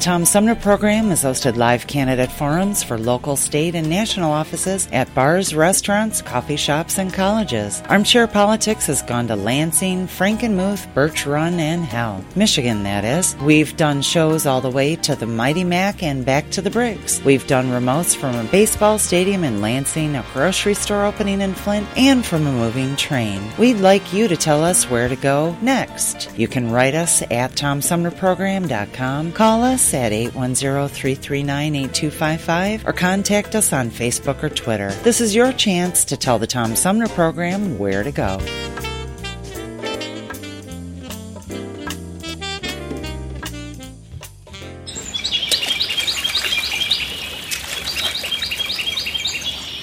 The 0.00 0.04
Tom 0.04 0.24
Sumner 0.24 0.54
program 0.54 1.08
has 1.08 1.24
hosted 1.24 1.56
live 1.56 1.86
candidate 1.86 2.32
forums 2.32 2.82
for 2.82 2.96
local, 2.96 3.36
state, 3.36 3.74
and 3.74 3.90
national 3.90 4.32
offices 4.32 4.88
at 4.92 5.14
bars, 5.14 5.54
restaurants, 5.54 6.22
coffee 6.22 6.56
shops, 6.56 6.96
and 6.96 7.12
colleges. 7.12 7.82
Armchair 7.86 8.26
Politics 8.26 8.86
has 8.86 9.02
gone 9.02 9.28
to 9.28 9.36
Lansing, 9.36 10.06
Frankenmuth, 10.06 10.90
Birch 10.94 11.26
Run, 11.26 11.60
and 11.60 11.84
Hell, 11.84 12.24
Michigan, 12.34 12.82
that 12.84 13.04
is. 13.04 13.36
We've 13.42 13.76
done 13.76 14.00
shows 14.00 14.46
all 14.46 14.62
the 14.62 14.70
way 14.70 14.96
to 14.96 15.14
the 15.14 15.26
Mighty 15.26 15.64
Mac 15.64 16.02
and 16.02 16.24
back 16.24 16.48
to 16.52 16.62
the 16.62 16.70
Bricks. 16.70 17.22
We've 17.22 17.46
done 17.46 17.66
remotes 17.66 18.16
from 18.16 18.34
a 18.36 18.50
baseball 18.50 18.98
stadium 18.98 19.44
in 19.44 19.60
Lansing, 19.60 20.16
a 20.16 20.24
grocery 20.32 20.72
store 20.72 21.04
opening 21.04 21.42
in 21.42 21.52
Flint, 21.52 21.86
and 21.98 22.24
from 22.24 22.46
a 22.46 22.52
moving 22.52 22.96
train. 22.96 23.42
We'd 23.58 23.80
like 23.80 24.14
you 24.14 24.28
to 24.28 24.36
tell 24.38 24.64
us 24.64 24.88
where 24.88 25.08
to 25.08 25.16
go 25.16 25.54
next. 25.60 26.30
You 26.38 26.48
can 26.48 26.72
write 26.72 26.94
us 26.94 27.20
at 27.30 27.52
TomSumnerProgram.com, 27.52 29.32
call 29.32 29.62
us 29.62 29.89
at 29.94 30.12
810-339-8255 30.12 32.86
or 32.86 32.92
contact 32.92 33.54
us 33.54 33.72
on 33.72 33.90
Facebook 33.90 34.42
or 34.42 34.48
Twitter. 34.48 34.90
This 35.02 35.20
is 35.20 35.34
your 35.34 35.52
chance 35.52 36.04
to 36.06 36.16
tell 36.16 36.38
the 36.38 36.46
Tom 36.46 36.74
Sumner 36.76 37.08
program 37.08 37.78
where 37.78 38.02
to 38.02 38.12
go. 38.12 38.38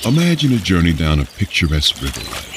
Imagine 0.06 0.54
a 0.54 0.58
journey 0.58 0.93
down 0.93 1.20
a 1.20 1.26
picturesque 1.26 2.02
river 2.02 2.57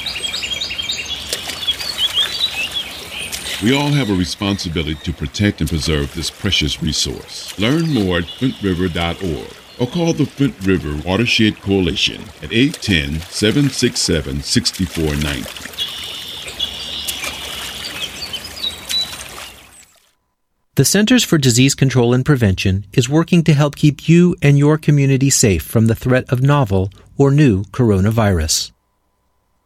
We 3.63 3.75
all 3.75 3.91
have 3.91 4.09
a 4.09 4.15
responsibility 4.15 4.95
to 4.95 5.13
protect 5.13 5.61
and 5.61 5.69
preserve 5.69 6.15
this 6.15 6.31
precious 6.31 6.81
resource. 6.81 7.57
Learn 7.59 7.93
more 7.93 8.17
at 8.17 8.23
flintriver.org 8.23 9.53
or 9.79 9.87
call 9.87 10.13
the 10.13 10.25
Flint 10.25 10.55
River 10.65 10.99
Watershed 11.07 11.61
Coalition 11.61 12.23
at 12.41 12.51
810 12.51 13.21
767 13.29 14.41
6490. 14.41 15.71
The 20.75 20.85
Centers 20.85 21.23
for 21.23 21.37
Disease 21.37 21.75
Control 21.75 22.15
and 22.15 22.25
Prevention 22.25 22.87
is 22.93 23.07
working 23.07 23.43
to 23.43 23.53
help 23.53 23.75
keep 23.75 24.09
you 24.09 24.35
and 24.41 24.57
your 24.57 24.79
community 24.79 25.29
safe 25.29 25.61
from 25.61 25.85
the 25.85 25.93
threat 25.95 26.27
of 26.31 26.41
novel 26.41 26.89
or 27.15 27.29
new 27.29 27.63
coronavirus. 27.65 28.71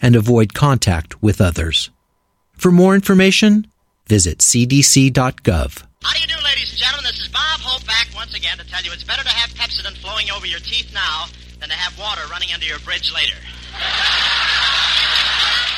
and 0.00 0.16
avoid 0.16 0.54
contact 0.54 1.22
with 1.22 1.40
others. 1.40 1.90
For 2.52 2.70
more 2.70 2.94
information, 2.94 3.66
visit 4.06 4.38
cdc.gov. 4.38 5.82
How 6.02 6.14
do 6.14 6.20
you 6.20 6.26
do, 6.26 6.44
ladies 6.44 6.70
and 6.70 6.78
gentlemen? 6.78 7.04
This 7.04 7.20
is 7.20 7.28
Bob 7.28 7.60
Hope 7.60 7.86
back 7.86 8.08
once 8.14 8.34
again 8.34 8.58
to 8.58 8.66
tell 8.66 8.82
you 8.82 8.92
it's 8.92 9.04
better 9.04 9.22
to 9.22 9.28
have 9.28 9.50
Pepsodent 9.50 9.96
flowing 9.98 10.30
over 10.30 10.46
your 10.46 10.60
teeth 10.60 10.92
now 10.92 11.26
than 11.60 11.68
to 11.68 11.74
have 11.74 11.98
water 11.98 12.22
running 12.30 12.52
under 12.52 12.66
your 12.66 12.78
bridge 12.80 13.12
later. 13.12 13.36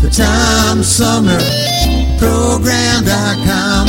The 0.00 0.08
Tom 0.08 0.82
Sumner 0.82 1.38
Program.com. 2.18 3.86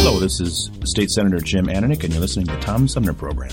Hello, 0.00 0.20
this 0.20 0.40
is 0.40 0.70
State 0.84 1.10
Senator 1.10 1.40
Jim 1.40 1.66
Ananich, 1.66 2.04
and 2.04 2.12
you're 2.12 2.20
listening 2.20 2.46
to 2.46 2.54
the 2.54 2.60
Tom 2.60 2.86
Sumner 2.86 3.12
Program. 3.12 3.50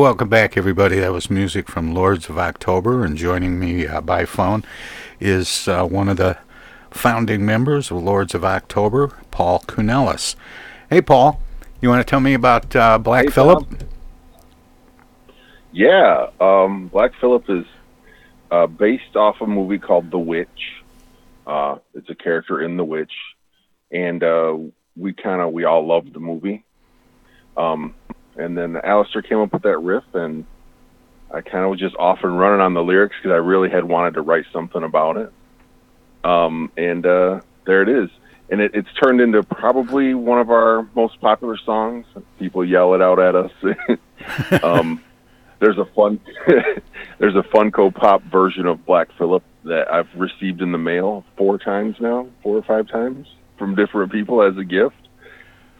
Welcome 0.00 0.28
back, 0.28 0.56
everybody. 0.56 1.00
That 1.00 1.12
was 1.12 1.28
music 1.28 1.68
from 1.68 1.92
Lords 1.92 2.28
of 2.28 2.38
October, 2.38 3.04
and 3.04 3.16
joining 3.16 3.58
me 3.58 3.84
uh, 3.84 4.00
by 4.00 4.26
phone 4.26 4.64
is 5.18 5.66
uh, 5.66 5.84
one 5.84 6.08
of 6.08 6.16
the 6.18 6.38
founding 6.88 7.44
members 7.44 7.90
of 7.90 7.96
Lords 7.96 8.32
of 8.32 8.44
October, 8.44 9.08
Paul 9.32 9.58
Counelis. 9.66 10.36
Hey, 10.88 11.02
Paul, 11.02 11.42
you 11.80 11.88
want 11.88 12.00
to 12.00 12.08
tell 12.08 12.20
me 12.20 12.32
about 12.32 12.76
uh, 12.76 12.96
Black 12.98 13.24
Hey, 13.24 13.30
Phillip? 13.32 13.68
Tom. 13.68 13.78
Yeah, 15.72 16.28
um, 16.40 16.86
Black 16.86 17.10
Phillip 17.20 17.50
is 17.50 17.64
uh, 18.52 18.68
based 18.68 19.16
off 19.16 19.40
a 19.40 19.48
movie 19.48 19.78
called 19.80 20.12
The 20.12 20.18
Witch. 20.18 20.74
Uh, 21.44 21.78
it's 21.94 22.08
a 22.08 22.14
character 22.14 22.62
in 22.62 22.76
The 22.76 22.84
Witch, 22.84 23.12
and 23.90 24.22
uh, 24.22 24.56
we 24.96 25.12
kind 25.12 25.42
of 25.42 25.52
we 25.52 25.64
all 25.64 25.84
loved 25.84 26.12
the 26.14 26.20
movie. 26.20 26.64
Um, 27.56 27.96
and 28.38 28.56
then 28.56 28.76
Alistair 28.76 29.22
came 29.22 29.38
up 29.38 29.52
with 29.52 29.62
that 29.62 29.78
riff, 29.78 30.04
and 30.14 30.46
I 31.30 31.40
kind 31.40 31.64
of 31.64 31.70
was 31.70 31.80
just 31.80 31.96
off 31.96 32.20
and 32.22 32.38
running 32.38 32.60
on 32.60 32.74
the 32.74 32.82
lyrics 32.82 33.16
because 33.16 33.34
I 33.34 33.38
really 33.38 33.68
had 33.68 33.84
wanted 33.84 34.14
to 34.14 34.22
write 34.22 34.46
something 34.52 34.82
about 34.82 35.16
it. 35.16 35.32
Um, 36.24 36.72
and 36.76 37.04
uh, 37.04 37.40
there 37.66 37.82
it 37.82 37.88
is, 37.88 38.10
and 38.50 38.60
it, 38.60 38.72
it's 38.74 38.88
turned 39.02 39.20
into 39.20 39.42
probably 39.42 40.14
one 40.14 40.40
of 40.40 40.50
our 40.50 40.88
most 40.94 41.20
popular 41.20 41.56
songs. 41.58 42.06
People 42.38 42.64
yell 42.64 42.94
it 42.94 43.02
out 43.02 43.18
at 43.18 43.34
us. 43.34 44.62
um, 44.62 45.02
there's 45.60 45.78
a 45.78 45.84
fun 45.86 46.20
there's 47.18 47.34
a 47.34 47.42
Funko 47.42 47.94
Pop 47.94 48.22
version 48.24 48.66
of 48.66 48.84
Black 48.86 49.08
Phillip 49.18 49.42
that 49.64 49.92
I've 49.92 50.08
received 50.16 50.62
in 50.62 50.72
the 50.72 50.78
mail 50.78 51.24
four 51.36 51.58
times 51.58 51.96
now, 52.00 52.28
four 52.42 52.56
or 52.56 52.62
five 52.62 52.88
times 52.88 53.26
from 53.58 53.74
different 53.74 54.12
people 54.12 54.42
as 54.42 54.56
a 54.56 54.64
gift. 54.64 54.96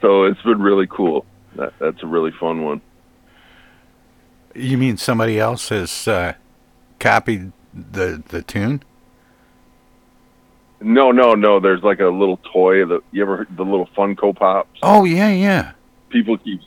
So 0.01 0.25
it's 0.25 0.41
been 0.41 0.61
really 0.61 0.87
cool. 0.87 1.25
That, 1.55 1.73
that's 1.79 2.03
a 2.03 2.07
really 2.07 2.31
fun 2.31 2.63
one. 2.63 2.81
You 4.55 4.77
mean 4.77 4.97
somebody 4.97 5.39
else 5.39 5.69
has 5.69 6.07
uh, 6.07 6.33
copied 6.99 7.51
the 7.73 8.21
the 8.27 8.41
tune? 8.41 8.83
No, 10.81 11.11
no, 11.11 11.35
no. 11.35 11.59
There's 11.59 11.83
like 11.83 11.99
a 11.99 12.07
little 12.07 12.37
toy 12.37 12.85
that 12.85 13.01
you 13.11 13.21
ever 13.21 13.37
heard 13.37 13.57
the 13.57 13.65
little 13.65 13.87
Funko 13.97 14.35
Pops. 14.35 14.79
Oh 14.81 15.03
yeah, 15.03 15.29
yeah. 15.29 15.71
People 16.09 16.37
keep 16.37 16.61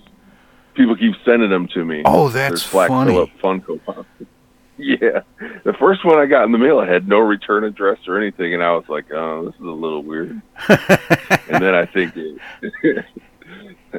people 0.74 0.96
keep 0.96 1.14
sending 1.24 1.50
them 1.50 1.68
to 1.68 1.84
me. 1.84 2.02
Oh, 2.04 2.28
that's 2.28 2.62
There's 2.62 2.70
Black 2.70 2.88
funny. 2.88 3.12
Phillip 3.12 3.30
Funko 3.40 3.84
Pops. 3.84 4.06
Yeah, 4.78 5.20
the 5.64 5.74
first 5.78 6.04
one 6.04 6.18
I 6.18 6.26
got 6.26 6.44
in 6.44 6.50
the 6.50 6.58
mail 6.58 6.80
I 6.80 6.88
had 6.88 7.06
no 7.06 7.18
return 7.18 7.62
address 7.62 7.98
or 8.08 8.18
anything, 8.18 8.52
and 8.54 8.64
I 8.64 8.72
was 8.72 8.84
like, 8.88 9.12
"Oh, 9.12 9.44
this 9.44 9.54
is 9.54 9.60
a 9.60 9.64
little 9.64 10.02
weird." 10.02 10.42
and 10.68 11.62
then 11.62 11.74
I 11.74 11.84
think 11.86 12.16
it, 12.16 12.40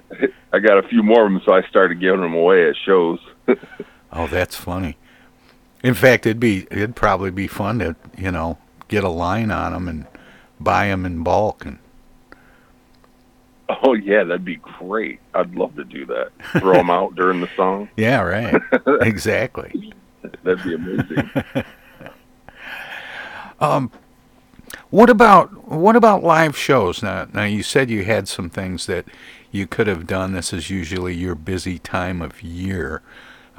I 0.54 0.60
got 0.60 0.78
a 0.78 0.88
few 0.88 1.04
more 1.04 1.26
of 1.26 1.32
them, 1.32 1.42
so 1.46 1.54
I 1.54 1.64
started 1.64 2.00
giving 2.00 2.22
them 2.22 2.34
away 2.34 2.70
at 2.70 2.76
shows. 2.78 3.20
Oh, 4.16 4.28
that's 4.28 4.56
funny. 4.56 4.96
In 5.84 5.96
fact, 5.96 6.28
it'd 6.28 6.40
be 6.40 6.68
it'd 6.70 6.96
probably 6.96 7.32
be 7.32 7.48
fun 7.48 7.80
to 7.80 7.96
you 8.16 8.32
know 8.32 8.60
get 8.88 9.04
a 9.04 9.10
line 9.10 9.50
on 9.50 9.74
them 9.74 9.88
and 9.88 10.06
buy 10.60 10.86
them 10.86 11.04
in 11.04 11.24
bulk 11.24 11.66
and 11.66 11.80
oh 13.70 13.94
yeah, 13.94 14.24
that'd 14.24 14.46
be 14.46 14.58
great. 14.58 15.20
I'd 15.34 15.56
love 15.56 15.76
to 15.78 15.84
do 15.84 16.06
that. 16.06 16.32
Throw 16.60 16.74
them 16.74 16.92
out 16.92 17.16
during 17.16 17.42
the 17.42 17.50
song. 17.56 17.90
yeah, 17.98 18.22
right, 18.22 18.62
exactly. 19.02 19.92
That'd 20.44 20.64
be 20.64 20.76
amazing. 20.76 21.32
Um, 23.60 23.92
what 24.90 25.10
about 25.10 25.70
what 25.70 25.96
about 25.96 26.24
live 26.24 26.58
shows? 26.58 27.02
Now, 27.02 27.28
now 27.34 27.46
you 27.46 27.64
said 27.64 27.90
you 27.90 28.04
had 28.04 28.28
some 28.28 28.50
things 28.50 28.86
that 28.86 29.06
you 29.54 29.68
could 29.68 29.88
have 29.88 30.08
done. 30.08 30.34
This 30.34 30.52
is 30.52 30.70
usually 30.70 31.14
your 31.14 31.36
busy 31.36 31.80
time 31.80 32.22
of 32.22 32.42
year. 32.42 33.02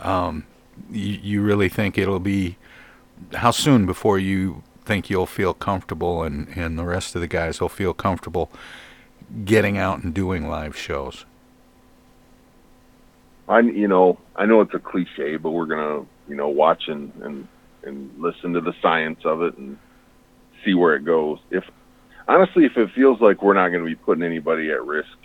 Um, 0.03 0.45
you, 0.91 1.19
you 1.23 1.41
really 1.41 1.71
think 1.71 1.97
it'll 1.97 2.21
be 2.21 2.59
how 3.35 3.53
soon 3.53 3.87
before 3.87 4.19
you 4.19 4.65
think 4.85 5.09
you'll 5.09 5.25
feel 5.25 5.55
comfortable 5.55 6.25
and 6.25 6.49
and 6.57 6.79
the 6.79 6.85
rest 6.85 7.15
of 7.15 7.21
the 7.21 7.29
guys 7.29 7.61
will 7.61 7.69
feel 7.71 7.95
comfortable 7.95 8.51
getting 9.45 9.79
out 9.79 10.03
and 10.03 10.13
doing 10.13 10.49
live 10.49 10.77
shows? 10.77 11.25
I 13.49 13.61
you 13.61 13.89
know 13.89 14.19
I 14.35 14.47
know 14.47 14.61
it's 14.61 14.75
a 14.75 14.81
cliche, 14.81 15.37
but 15.37 15.53
we're 15.53 15.67
gonna 15.67 16.05
you 16.29 16.35
know 16.35 16.49
watch 16.49 16.89
and 16.89 17.13
and 17.23 17.49
and 17.85 18.11
listen 18.19 18.53
to 18.55 18.61
the 18.61 18.75
science 18.83 19.21
of 19.25 19.43
it 19.43 19.57
and 19.57 19.79
see 20.65 20.75
where 20.75 20.97
it 20.97 21.05
goes. 21.05 21.39
If 21.53 21.63
honestly, 22.27 22.65
if 22.65 22.77
it 22.77 22.91
feels 22.97 23.21
like 23.21 23.43
we're 23.43 23.55
not 23.55 23.69
going 23.69 23.85
to 23.85 23.89
be 23.89 23.95
putting 23.95 24.25
anybody 24.25 24.71
at 24.71 24.83
risk, 24.85 25.17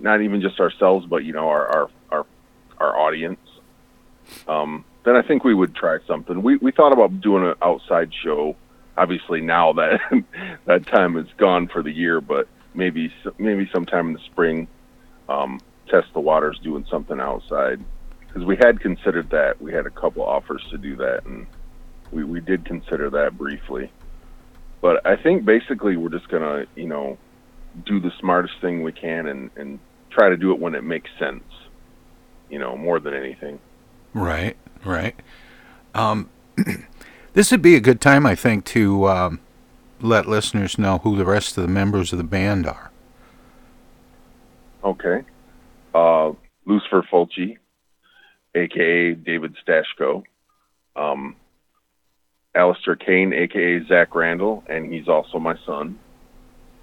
not 0.00 0.22
even 0.22 0.40
just 0.40 0.60
ourselves, 0.60 1.06
but 1.06 1.24
you 1.24 1.32
know 1.32 1.48
our 1.48 1.66
our 1.66 1.90
our, 2.10 2.26
our 2.78 2.98
audience, 2.98 3.40
um, 4.46 4.84
then 5.04 5.16
I 5.16 5.22
think 5.22 5.44
we 5.44 5.54
would 5.54 5.74
try 5.74 5.98
something. 6.06 6.42
We 6.42 6.56
we 6.56 6.72
thought 6.72 6.92
about 6.92 7.20
doing 7.20 7.46
an 7.46 7.54
outside 7.62 8.12
show. 8.22 8.56
Obviously, 8.96 9.40
now 9.40 9.72
that 9.74 10.00
that 10.66 10.86
time 10.86 11.16
is 11.16 11.26
gone 11.36 11.68
for 11.68 11.82
the 11.82 11.92
year, 11.92 12.20
but 12.20 12.48
maybe 12.74 13.12
maybe 13.38 13.68
sometime 13.72 14.08
in 14.08 14.12
the 14.14 14.20
spring, 14.20 14.68
um, 15.28 15.60
test 15.88 16.08
the 16.14 16.20
waters 16.20 16.58
doing 16.62 16.86
something 16.90 17.20
outside 17.20 17.82
because 18.20 18.44
we 18.44 18.56
had 18.56 18.80
considered 18.80 19.30
that. 19.30 19.60
We 19.60 19.72
had 19.72 19.86
a 19.86 19.90
couple 19.90 20.22
offers 20.22 20.64
to 20.70 20.78
do 20.78 20.96
that, 20.96 21.24
and 21.26 21.46
we 22.12 22.24
we 22.24 22.40
did 22.40 22.64
consider 22.64 23.10
that 23.10 23.36
briefly. 23.36 23.90
But 24.80 25.06
I 25.06 25.16
think 25.16 25.44
basically 25.44 25.96
we're 25.96 26.10
just 26.10 26.28
gonna 26.28 26.66
you 26.74 26.86
know 26.86 27.18
do 27.84 28.00
the 28.00 28.12
smartest 28.18 28.54
thing 28.60 28.82
we 28.82 28.92
can 28.92 29.26
and 29.26 29.50
and 29.56 29.78
try 30.10 30.28
to 30.28 30.36
do 30.36 30.52
it 30.52 30.58
when 30.58 30.74
it 30.74 30.84
makes 30.84 31.10
sense. 31.18 31.44
You 32.50 32.58
know, 32.58 32.76
more 32.76 32.98
than 32.98 33.14
anything. 33.14 33.58
Right, 34.14 34.56
right. 34.84 35.14
Um, 35.94 36.30
this 37.34 37.50
would 37.50 37.62
be 37.62 37.76
a 37.76 37.80
good 37.80 38.00
time, 38.00 38.24
I 38.24 38.34
think, 38.34 38.64
to 38.66 39.08
um, 39.08 39.40
let 40.00 40.26
listeners 40.26 40.78
know 40.78 40.98
who 40.98 41.16
the 41.16 41.26
rest 41.26 41.56
of 41.58 41.62
the 41.62 41.68
members 41.68 42.12
of 42.12 42.18
the 42.18 42.24
band 42.24 42.66
are. 42.66 42.90
Okay. 44.82 45.24
Uh, 45.94 46.32
Lucifer 46.64 47.04
Fulci, 47.10 47.58
aka 48.54 49.14
David 49.14 49.56
Stashko. 49.66 50.22
Um, 50.96 51.36
Alistair 52.54 52.96
Kane, 52.96 53.32
aka 53.32 53.84
Zach 53.86 54.14
Randall, 54.14 54.64
and 54.68 54.92
he's 54.92 55.08
also 55.08 55.38
my 55.38 55.56
son. 55.64 55.98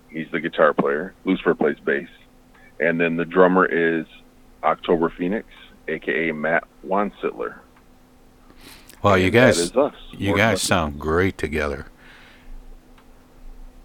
He's 0.10 0.28
the 0.32 0.40
guitar 0.40 0.74
player. 0.74 1.14
Lucifer 1.26 1.54
plays 1.54 1.78
bass. 1.84 2.08
And 2.80 3.00
then 3.00 3.16
the 3.16 3.26
drummer 3.26 3.66
is 3.66 4.06
October 4.64 5.10
Phoenix, 5.10 5.48
aka 5.88 6.32
Matt 6.32 6.66
Wansittler. 6.86 7.56
Well, 9.02 9.18
you 9.18 9.26
And 9.26 9.34
guys, 9.34 9.72
you 10.12 10.30
More 10.30 10.38
guys 10.38 10.62
sound 10.62 11.00
great 11.00 11.38
together. 11.38 11.86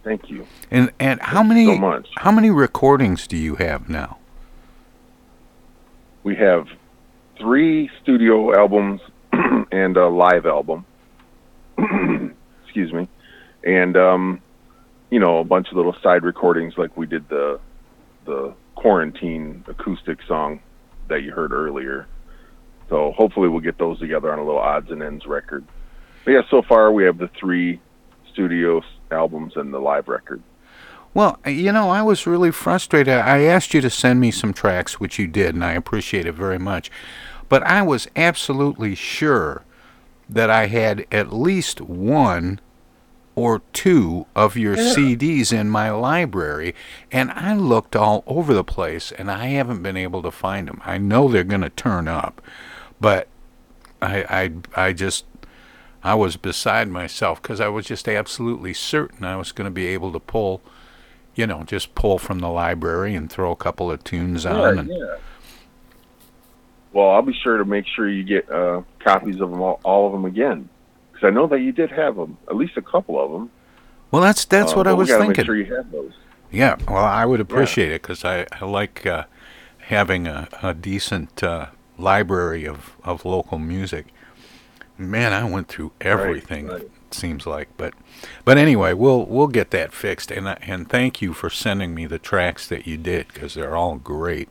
Thank 0.02 0.30
you. 0.30 0.46
And 0.70 0.90
and 0.98 1.20
how 1.20 1.42
many 1.42 1.66
so 1.66 2.02
how 2.16 2.32
many 2.32 2.50
recordings 2.50 3.26
do 3.26 3.36
you 3.36 3.56
have 3.56 3.88
now? 3.88 4.18
We 6.22 6.36
have 6.36 6.68
three 7.38 7.90
studio 8.02 8.56
albums 8.58 9.00
and 9.32 9.96
a 9.96 10.08
live 10.08 10.46
album. 10.46 10.86
Excuse 12.64 12.92
me. 12.92 13.08
And 13.62 13.96
um, 13.96 14.40
you 15.10 15.18
know, 15.20 15.38
a 15.38 15.44
bunch 15.44 15.68
of 15.68 15.76
little 15.76 15.96
side 16.02 16.24
recordings 16.24 16.74
like 16.78 16.96
we 16.96 17.06
did 17.06 17.28
the 17.28 17.60
quarantine 18.90 19.64
acoustic 19.68 20.18
song 20.26 20.58
that 21.06 21.22
you 21.22 21.30
heard 21.30 21.52
earlier. 21.52 22.08
So 22.88 23.12
hopefully 23.12 23.48
we'll 23.48 23.60
get 23.60 23.78
those 23.78 24.00
together 24.00 24.32
on 24.32 24.40
a 24.40 24.44
little 24.44 24.60
odds 24.60 24.90
and 24.90 25.00
ends 25.00 25.26
record. 25.26 25.64
But 26.24 26.32
yeah, 26.32 26.40
so 26.50 26.60
far 26.62 26.90
we 26.90 27.04
have 27.04 27.16
the 27.16 27.30
three 27.38 27.80
studio 28.32 28.82
albums 29.12 29.52
and 29.54 29.72
the 29.72 29.78
live 29.78 30.08
record. 30.08 30.42
Well, 31.14 31.38
you 31.46 31.70
know, 31.70 31.88
I 31.88 32.02
was 32.02 32.26
really 32.26 32.50
frustrated. 32.50 33.14
I 33.14 33.42
asked 33.42 33.74
you 33.74 33.80
to 33.80 33.90
send 33.90 34.18
me 34.18 34.32
some 34.32 34.52
tracks, 34.52 34.98
which 34.98 35.20
you 35.20 35.28
did, 35.28 35.54
and 35.54 35.64
I 35.64 35.74
appreciate 35.74 36.26
it 36.26 36.34
very 36.34 36.58
much. 36.58 36.90
But 37.48 37.62
I 37.62 37.82
was 37.82 38.08
absolutely 38.16 38.96
sure 38.96 39.62
that 40.28 40.50
I 40.50 40.66
had 40.66 41.06
at 41.12 41.32
least 41.32 41.80
one 41.80 42.58
or 43.34 43.62
two 43.72 44.26
of 44.34 44.56
your 44.56 44.76
Yeah. 44.76 44.94
CDs 44.94 45.52
in 45.52 45.70
my 45.70 45.90
library, 45.90 46.74
and 47.10 47.30
I 47.30 47.54
looked 47.54 47.94
all 47.96 48.24
over 48.26 48.52
the 48.52 48.64
place, 48.64 49.12
and 49.12 49.30
I 49.30 49.46
haven't 49.46 49.82
been 49.82 49.96
able 49.96 50.22
to 50.22 50.30
find 50.30 50.68
them. 50.68 50.80
I 50.84 50.98
know 50.98 51.28
they're 51.28 51.44
going 51.44 51.60
to 51.62 51.70
turn 51.70 52.08
up, 52.08 52.42
but 53.00 53.28
I, 54.02 54.50
I, 54.76 54.86
I 54.88 54.92
just, 54.92 55.24
I 56.02 56.14
was 56.14 56.36
beside 56.36 56.88
myself 56.88 57.40
because 57.40 57.60
I 57.60 57.68
was 57.68 57.86
just 57.86 58.08
absolutely 58.08 58.74
certain 58.74 59.24
I 59.24 59.36
was 59.36 59.52
going 59.52 59.66
to 59.66 59.70
be 59.70 59.86
able 59.88 60.12
to 60.12 60.20
pull, 60.20 60.60
you 61.34 61.46
know, 61.46 61.62
just 61.64 61.94
pull 61.94 62.18
from 62.18 62.40
the 62.40 62.48
library 62.48 63.14
and 63.14 63.30
throw 63.30 63.52
a 63.52 63.56
couple 63.56 63.90
of 63.90 64.02
tunes 64.02 64.44
on. 64.44 64.60
Right, 64.60 64.78
and, 64.78 64.88
yeah. 64.88 65.16
Well, 66.92 67.10
I'll 67.10 67.22
be 67.22 67.34
sure 67.34 67.58
to 67.58 67.64
make 67.64 67.86
sure 67.86 68.08
you 68.08 68.24
get 68.24 68.50
uh, 68.50 68.82
copies 68.98 69.40
of 69.40 69.50
them 69.50 69.60
all, 69.60 69.80
all 69.84 70.06
of 70.06 70.12
them 70.12 70.24
again, 70.24 70.68
because 71.20 71.32
I 71.32 71.34
know 71.34 71.46
that 71.48 71.60
you 71.60 71.72
did 71.72 71.90
have 71.90 72.16
them, 72.16 72.38
at 72.48 72.56
least 72.56 72.76
a 72.76 72.82
couple 72.82 73.22
of 73.22 73.30
them. 73.30 73.50
Well, 74.10 74.22
that's 74.22 74.44
that's 74.44 74.72
Uh, 74.72 74.76
what 74.76 74.86
I 74.86 74.92
was 74.92 75.08
thinking. 75.08 75.28
Make 75.28 75.46
sure 75.46 75.56
you 75.56 75.74
have 75.74 75.90
those. 75.90 76.12
Yeah, 76.50 76.76
well, 76.88 77.04
I 77.04 77.24
would 77.24 77.40
appreciate 77.40 77.92
it 77.92 78.02
because 78.02 78.24
I, 78.24 78.46
I 78.60 78.64
like 78.64 79.06
uh, 79.06 79.24
having 79.78 80.26
a, 80.26 80.48
a 80.62 80.74
decent 80.74 81.42
uh, 81.44 81.66
library 81.96 82.66
of, 82.66 82.96
of 83.04 83.24
local 83.24 83.58
music. 83.58 84.06
Man, 84.98 85.32
I 85.32 85.44
went 85.48 85.68
through 85.68 85.92
everything. 86.00 86.66
right. 86.66 86.82
It 86.82 86.90
seems 87.14 87.46
like, 87.46 87.68
but 87.76 87.94
but 88.44 88.58
anyway, 88.58 88.94
we'll 88.94 89.24
we'll 89.26 89.46
get 89.48 89.70
that 89.70 89.92
fixed. 89.92 90.30
And 90.30 90.48
and 90.48 90.88
thank 90.88 91.22
you 91.22 91.32
for 91.32 91.50
sending 91.50 91.94
me 91.94 92.06
the 92.06 92.18
tracks 92.18 92.66
that 92.68 92.86
you 92.86 92.96
did 92.96 93.28
because 93.28 93.54
they're 93.54 93.76
all 93.76 93.96
great. 93.96 94.48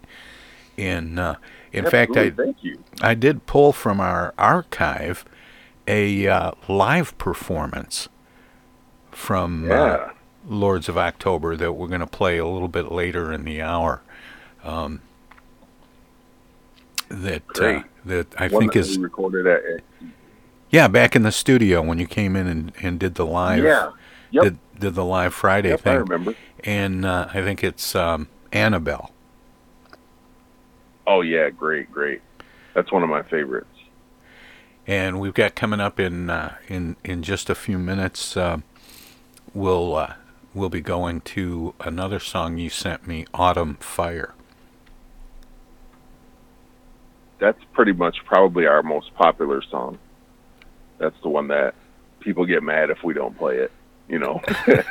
In 0.78 1.20
uh, 1.20 1.36
in 1.74 1.86
fact, 1.86 2.16
I 2.16 2.30
thank 2.30 2.64
you. 2.64 2.80
I 3.02 3.14
did 3.14 3.46
pull 3.46 3.74
from 3.74 4.00
our 4.00 4.34
archive 4.38 5.26
a 5.90 6.28
uh, 6.28 6.52
live 6.70 7.18
performance 7.18 8.08
from 9.12 9.68
Yeah. 9.70 9.82
uh, 9.84 10.10
Lords 10.48 10.88
of 10.88 10.98
October 10.98 11.58
that 11.58 11.74
we're 11.74 11.88
going 11.90 12.00
to 12.00 12.08
play 12.08 12.38
a 12.38 12.46
little 12.46 12.70
bit 12.70 12.92
later 12.92 13.34
in 13.34 13.44
the 13.44 13.62
hour. 13.62 14.02
Um, 14.64 15.02
that 17.10 17.44
uh, 17.60 17.84
that 18.06 18.28
I 18.40 18.48
One 18.48 18.62
think 18.62 18.74
that 18.74 18.80
is 18.80 18.98
recorded 19.00 19.48
at. 19.48 19.62
yeah 20.70 20.88
back 20.88 21.16
in 21.16 21.24
the 21.24 21.32
studio 21.32 21.82
when 21.82 21.98
you 21.98 22.06
came 22.08 22.36
in 22.36 22.46
and, 22.48 22.72
and 22.82 23.00
did 23.00 23.16
the 23.16 23.26
live 23.26 23.64
Yeah. 23.64 23.92
Yep. 24.32 24.44
did, 24.44 24.60
did 24.80 24.94
the 24.96 25.06
live 25.06 25.34
Friday 25.34 25.70
Yep, 25.70 25.80
I 25.80 25.84
thing 25.84 26.00
remember. 26.02 26.36
and 26.64 27.04
uh, 27.06 27.28
I 27.34 27.42
think 27.42 27.64
it's 27.64 27.96
um, 27.96 28.28
Annabelle 28.54 29.12
Oh 31.08 31.22
yeah, 31.22 31.50
great, 31.50 31.92
great. 31.92 32.22
That's 32.76 32.92
one 32.92 33.02
of 33.02 33.10
my 33.10 33.24
favorites. 33.24 33.68
And 34.90 35.20
we've 35.20 35.36
got 35.36 35.54
coming 35.54 35.80
up 35.80 36.00
in 36.00 36.32
uh, 36.32 36.56
in 36.68 36.96
in 37.04 37.22
just 37.22 37.48
a 37.48 37.56
few 37.56 37.78
minutes. 37.78 38.36
Uh, 38.36 38.58
we'll 39.54 39.96
uh, 39.96 40.16
we'll 40.56 40.70
be 40.70 40.82
going 40.82 41.22
to 41.22 41.76
another 41.80 42.20
song 42.20 42.58
you 42.58 42.72
sent 42.72 43.06
me, 43.08 43.28
"Autumn 43.32 43.76
Fire." 43.76 44.34
That's 47.38 47.64
pretty 47.72 47.94
much 47.94 48.18
probably 48.26 48.66
our 48.66 48.82
most 48.82 49.14
popular 49.14 49.62
song. 49.62 50.00
That's 50.98 51.16
the 51.22 51.30
one 51.30 51.50
that 51.50 51.76
people 52.20 52.48
get 52.48 52.64
mad 52.64 52.90
if 52.90 53.04
we 53.04 53.14
don't 53.14 53.38
play 53.38 53.58
it. 53.58 53.72
You 54.10 54.18
know, 54.18 54.42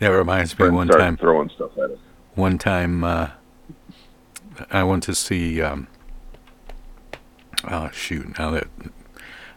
That 0.00 0.08
reminds 0.08 0.58
me 0.58 0.70
one 0.70 0.88
time. 0.88 1.16
throwing 1.16 1.50
stuff 1.50 1.70
at 1.78 1.92
us. 1.92 1.98
One 2.34 2.58
time, 2.58 3.04
uh, 3.04 3.30
I 4.72 4.82
went 4.82 5.04
to 5.04 5.14
see. 5.14 5.62
Um, 5.62 5.86
oh 7.64 7.90
shoot! 7.92 8.38
Now 8.38 8.50
that 8.52 8.68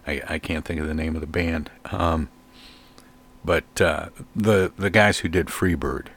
I 0.07 0.21
I 0.27 0.39
can't 0.39 0.65
think 0.65 0.79
of 0.79 0.87
the 0.87 0.93
name 0.93 1.15
of 1.15 1.21
the 1.21 1.27
band, 1.27 1.69
um, 1.85 2.29
but 3.43 3.81
uh, 3.81 4.09
the 4.35 4.71
the 4.77 4.89
guys 4.89 5.19
who 5.19 5.29
did 5.29 5.47
Freebird. 5.47 6.07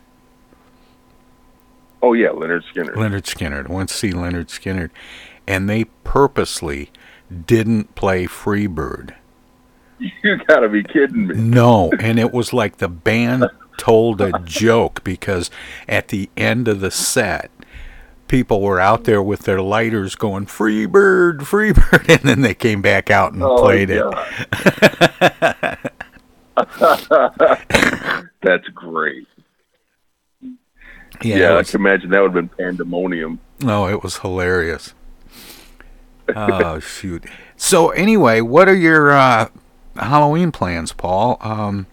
Oh 2.02 2.12
yeah, 2.12 2.28
Lynyrd 2.28 2.64
Skynyrd. 2.72 2.94
Lynyrd 2.94 3.22
Skynyrd. 3.22 3.70
I 3.70 3.72
went 3.72 3.88
to 3.88 3.94
see 3.94 4.12
Lynyrd 4.12 4.48
Skynyrd, 4.48 4.90
and 5.46 5.68
they 5.68 5.84
purposely 6.04 6.90
didn't 7.46 7.94
play 7.94 8.26
Freebird. 8.26 9.14
You 9.98 10.36
gotta 10.48 10.68
be 10.68 10.82
kidding 10.82 11.28
me. 11.28 11.34
No, 11.36 11.90
and 11.98 12.18
it 12.18 12.32
was 12.32 12.52
like 12.52 12.76
the 12.76 12.88
band 12.88 13.48
told 13.78 14.20
a 14.20 14.38
joke 14.40 15.02
because 15.04 15.50
at 15.88 16.08
the 16.08 16.28
end 16.36 16.68
of 16.68 16.80
the 16.80 16.90
set, 16.90 17.50
people 18.34 18.60
were 18.60 18.80
out 18.80 19.04
there 19.04 19.22
with 19.22 19.42
their 19.42 19.62
lighters 19.62 20.16
going 20.16 20.44
free 20.44 20.86
bird 20.86 21.46
free 21.46 21.72
bird 21.72 22.04
and 22.08 22.22
then 22.22 22.40
they 22.40 22.52
came 22.52 22.82
back 22.82 23.08
out 23.08 23.32
and 23.32 23.40
Oh, 23.40 23.62
played 23.62 23.90
it. 23.90 24.02
That's 28.42 28.66
great. 28.74 29.28
Yeah, 31.22 31.36
Yeah, 31.36 31.56
I 31.58 31.62
can 31.62 31.80
imagine 31.80 32.10
that 32.10 32.22
would 32.22 32.34
have 32.34 32.36
been 32.48 32.48
pandemonium. 32.48 33.38
Oh, 33.64 33.86
it 33.86 34.02
was 34.02 34.18
hilarious. 34.18 34.94
oh 36.34 36.78
shoot! 36.80 37.24
So 37.56 37.90
anyway, 37.90 38.40
what 38.40 38.68
are 38.68 38.74
your 38.74 39.12
uh, 39.12 39.48
Halloween 39.94 40.50
plans, 40.50 40.92
Paul? 40.92 41.38
Um, 41.40 41.86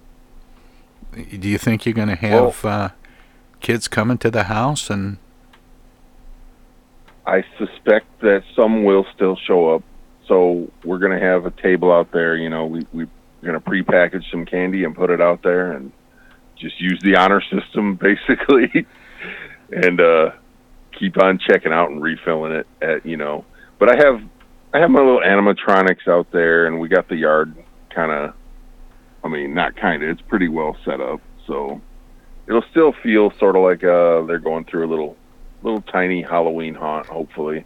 do 1.14 1.48
you 1.48 1.60
think 1.60 1.86
you're 1.86 1.94
going 1.94 2.08
to 2.08 2.16
have 2.16 2.66
uh, 2.66 2.90
kids 3.60 3.88
coming 3.88 4.18
to 4.18 4.32
the 4.32 4.46
house 4.46 4.90
and? 4.90 5.18
I 7.26 7.44
suspect 7.58 8.08
that 8.22 8.44
some 8.56 8.84
will 8.84 9.06
still 9.16 9.38
show 9.48 9.76
up. 9.76 9.84
So 10.28 10.72
we're 10.84 11.00
going 11.00 11.18
to 11.18 11.26
have 11.26 11.46
a 11.46 11.52
table 11.52 11.92
out 11.92 12.12
there. 12.12 12.36
You 12.36 12.50
know, 12.50 12.66
we, 12.66 12.86
we're 12.94 13.10
going 13.44 13.54
to 13.54 13.60
prepackage 13.60 14.24
some 14.32 14.46
candy 14.46 14.84
and 14.84 14.96
put 14.96 15.10
it 15.10 15.22
out 15.22 15.44
there 15.44 15.74
and 15.74 15.92
just 16.58 16.80
use 16.80 17.00
the 17.04 17.16
honor 17.16 17.42
system 17.42 17.96
basically 18.02 18.86
and 19.72 20.00
uh, 20.00 20.32
keep 20.98 21.22
on 21.22 21.40
checking 21.40 21.72
out 21.72 21.90
and 21.90 22.02
refilling 22.02 22.54
it 22.54 22.68
at, 22.82 23.06
you 23.06 23.18
know, 23.18 23.46
but 23.80 23.90
I 23.90 23.96
have, 23.98 24.22
I 24.74 24.80
have 24.80 24.90
my 24.90 25.00
little 25.00 25.22
animatronics 25.22 26.08
out 26.08 26.32
there 26.32 26.68
and 26.68 26.80
we 26.80 26.88
got 26.88 27.08
the 27.08 27.16
yard 27.16 27.56
kind 27.94 28.12
of, 28.12 28.34
I 29.24 29.28
mean, 29.28 29.54
not 29.54 29.76
kind 29.76 30.04
of, 30.04 30.10
it's 30.10 30.22
pretty 30.22 30.48
well 30.48 30.78
set 30.86 31.02
up. 31.02 31.22
So 31.48 31.82
it'll 32.48 32.64
still 32.72 32.94
feel 33.04 33.32
sort 33.40 33.56
of 33.56 33.64
like 33.64 33.84
uh, 33.84 34.26
they're 34.26 34.40
going 34.40 34.66
through 34.66 34.88
a 34.88 34.90
little 34.90 35.18
little 35.64 35.82
tiny 35.82 36.22
Halloween 36.22 36.74
haunt, 36.76 37.08
hopefully. 37.08 37.66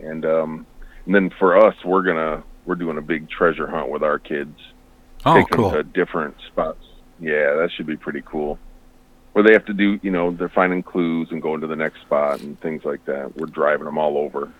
And 0.00 0.24
um, 0.24 0.66
and 1.06 1.14
then 1.14 1.30
for 1.38 1.56
us, 1.56 1.74
we're 1.84 2.02
gonna 2.02 2.42
we're 2.64 2.74
doing 2.76 2.98
a 2.98 3.02
big 3.02 3.28
treasure 3.30 3.66
hunt 3.66 3.88
with 3.90 4.02
our 4.02 4.18
kids. 4.18 4.56
Oh, 5.24 5.34
taking 5.36 5.56
cool. 5.56 5.70
them 5.70 5.78
to 5.78 5.82
different 6.04 6.34
spots. 6.48 6.84
Yeah, 7.20 7.54
that 7.54 7.70
should 7.76 7.86
be 7.86 7.96
pretty 7.96 8.22
cool. 8.24 8.58
Where 9.32 9.44
they 9.44 9.52
have 9.52 9.64
to 9.66 9.72
do, 9.72 9.98
you 10.02 10.10
know, 10.10 10.32
they're 10.32 10.48
finding 10.48 10.82
clues 10.82 11.28
and 11.30 11.40
going 11.40 11.60
to 11.62 11.66
the 11.66 11.76
next 11.76 12.00
spot 12.02 12.40
and 12.40 12.60
things 12.60 12.84
like 12.84 13.04
that. 13.06 13.34
We're 13.36 13.46
driving 13.46 13.84
them 13.86 13.96
all 13.96 14.18
over. 14.18 14.52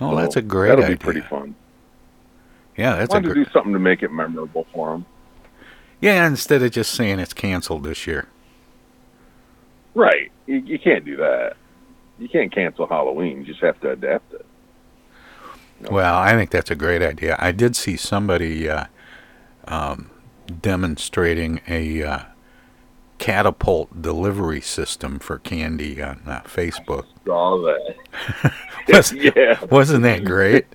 Oh, 0.00 0.10
So 0.12 0.16
that's 0.16 0.36
a 0.36 0.42
great 0.42 0.70
That'll 0.70 0.84
idea. 0.84 0.96
be 0.96 1.02
pretty 1.04 1.20
fun. 1.20 1.54
Yeah, 2.76 2.96
that's 2.96 3.12
a 3.12 3.16
Wanted 3.16 3.28
to 3.28 3.34
do 3.34 3.46
something 3.52 3.72
to 3.74 3.78
make 3.78 4.02
it 4.02 4.10
memorable 4.10 4.66
for 4.72 4.90
them. 4.92 5.06
Yeah, 6.00 6.26
instead 6.26 6.62
of 6.62 6.70
just 6.72 6.92
saying 6.92 7.20
it's 7.20 7.32
canceled 7.32 7.84
this 7.84 8.06
year. 8.06 8.26
Right. 9.94 10.30
You, 10.46 10.56
you 10.56 10.78
can't 10.78 11.04
do 11.04 11.16
that. 11.16 11.56
You 12.18 12.28
can't 12.28 12.52
cancel 12.52 12.86
Halloween. 12.86 13.38
You 13.38 13.44
just 13.44 13.60
have 13.60 13.80
to 13.80 13.90
adapt 13.90 14.34
it. 14.34 14.46
Well, 15.90 16.16
I 16.16 16.32
think 16.32 16.50
that's 16.50 16.70
a 16.70 16.74
great 16.74 17.02
idea. 17.02 17.36
I 17.38 17.52
did 17.52 17.76
see 17.76 17.96
somebody 17.96 18.68
uh, 18.68 18.86
um, 19.68 20.10
demonstrating 20.62 21.60
a 21.68 22.02
uh, 22.02 22.18
catapult 23.18 24.00
delivery 24.00 24.60
system 24.60 25.18
for 25.18 25.38
candy 25.38 26.02
on 26.02 26.22
uh, 26.26 26.40
Facebook. 26.42 27.04
Saw 27.26 27.62
that. 27.62 28.52
Was, 28.88 29.12
yeah. 29.36 29.62
Wasn't 29.70 30.02
that 30.02 30.24
great? 30.24 30.66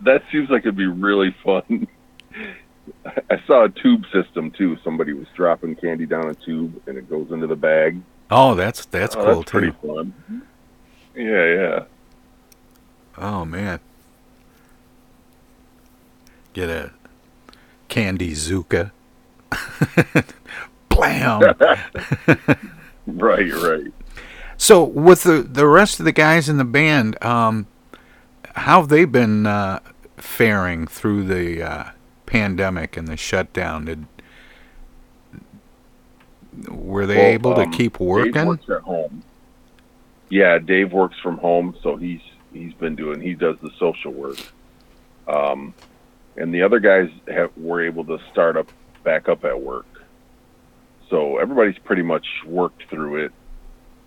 that 0.00 0.22
seems 0.30 0.50
like 0.50 0.62
it'd 0.62 0.76
be 0.76 0.86
really 0.86 1.34
fun. 1.44 1.88
I 3.30 3.40
saw 3.46 3.64
a 3.64 3.68
tube 3.68 4.04
system 4.12 4.50
too. 4.50 4.76
Somebody 4.84 5.12
was 5.12 5.26
dropping 5.36 5.76
candy 5.76 6.06
down 6.06 6.28
a 6.28 6.34
tube 6.34 6.80
and 6.86 6.96
it 6.98 7.08
goes 7.08 7.30
into 7.30 7.46
the 7.46 7.56
bag. 7.56 8.00
Oh, 8.30 8.54
that's 8.54 8.84
that's 8.86 9.16
Oh, 9.16 9.24
cool 9.24 9.34
that's 9.40 9.50
too. 9.50 9.58
pretty 9.58 9.76
fun. 9.86 10.14
Yeah, 11.14 11.44
yeah. 11.54 11.84
Oh 13.16 13.44
man. 13.44 13.80
Get 16.52 16.68
a 16.70 16.92
candy 17.88 18.32
Zuka. 18.32 18.90
Blam. 20.88 21.40
right, 23.06 23.52
right. 23.52 23.92
So 24.56 24.82
with 24.84 25.22
the 25.22 25.42
the 25.42 25.66
rest 25.66 25.98
of 26.00 26.04
the 26.04 26.12
guys 26.12 26.48
in 26.48 26.56
the 26.58 26.64
band, 26.64 27.22
um, 27.24 27.66
how 28.56 28.80
have 28.80 28.88
they 28.88 29.04
been 29.04 29.46
uh, 29.46 29.78
faring 30.16 30.86
through 30.86 31.24
the 31.24 31.62
uh, 31.62 31.84
pandemic 32.28 32.96
and 32.96 33.08
the 33.08 33.16
shutdown? 33.16 33.86
Did 33.86 34.06
were 36.68 37.06
they 37.06 37.16
Well, 37.16 37.26
able 37.26 37.54
to 37.54 37.62
um, 37.62 37.70
keep 37.72 37.98
Dave 37.98 38.00
working? 38.00 38.46
works 38.46 38.68
at 38.68 38.82
home. 38.82 39.22
Yeah, 40.28 40.58
Dave 40.58 40.92
works 40.92 41.16
from 41.22 41.38
home, 41.38 41.74
so 41.82 41.96
he's 41.96 42.20
he's 42.52 42.74
been 42.74 42.96
doing. 42.96 43.20
He 43.20 43.34
does 43.34 43.56
the 43.62 43.70
social 43.78 44.12
work, 44.12 44.38
um, 45.26 45.72
and 46.36 46.52
the 46.52 46.62
other 46.62 46.80
guys 46.80 47.08
have, 47.28 47.50
were 47.56 47.84
able 47.84 48.04
to 48.04 48.18
start 48.30 48.56
up 48.56 48.68
back 49.04 49.28
up 49.28 49.44
at 49.44 49.60
work. 49.60 49.86
So 51.08 51.38
everybody's 51.38 51.78
pretty 51.78 52.02
much 52.02 52.26
worked 52.44 52.82
through 52.90 53.24
it. 53.24 53.32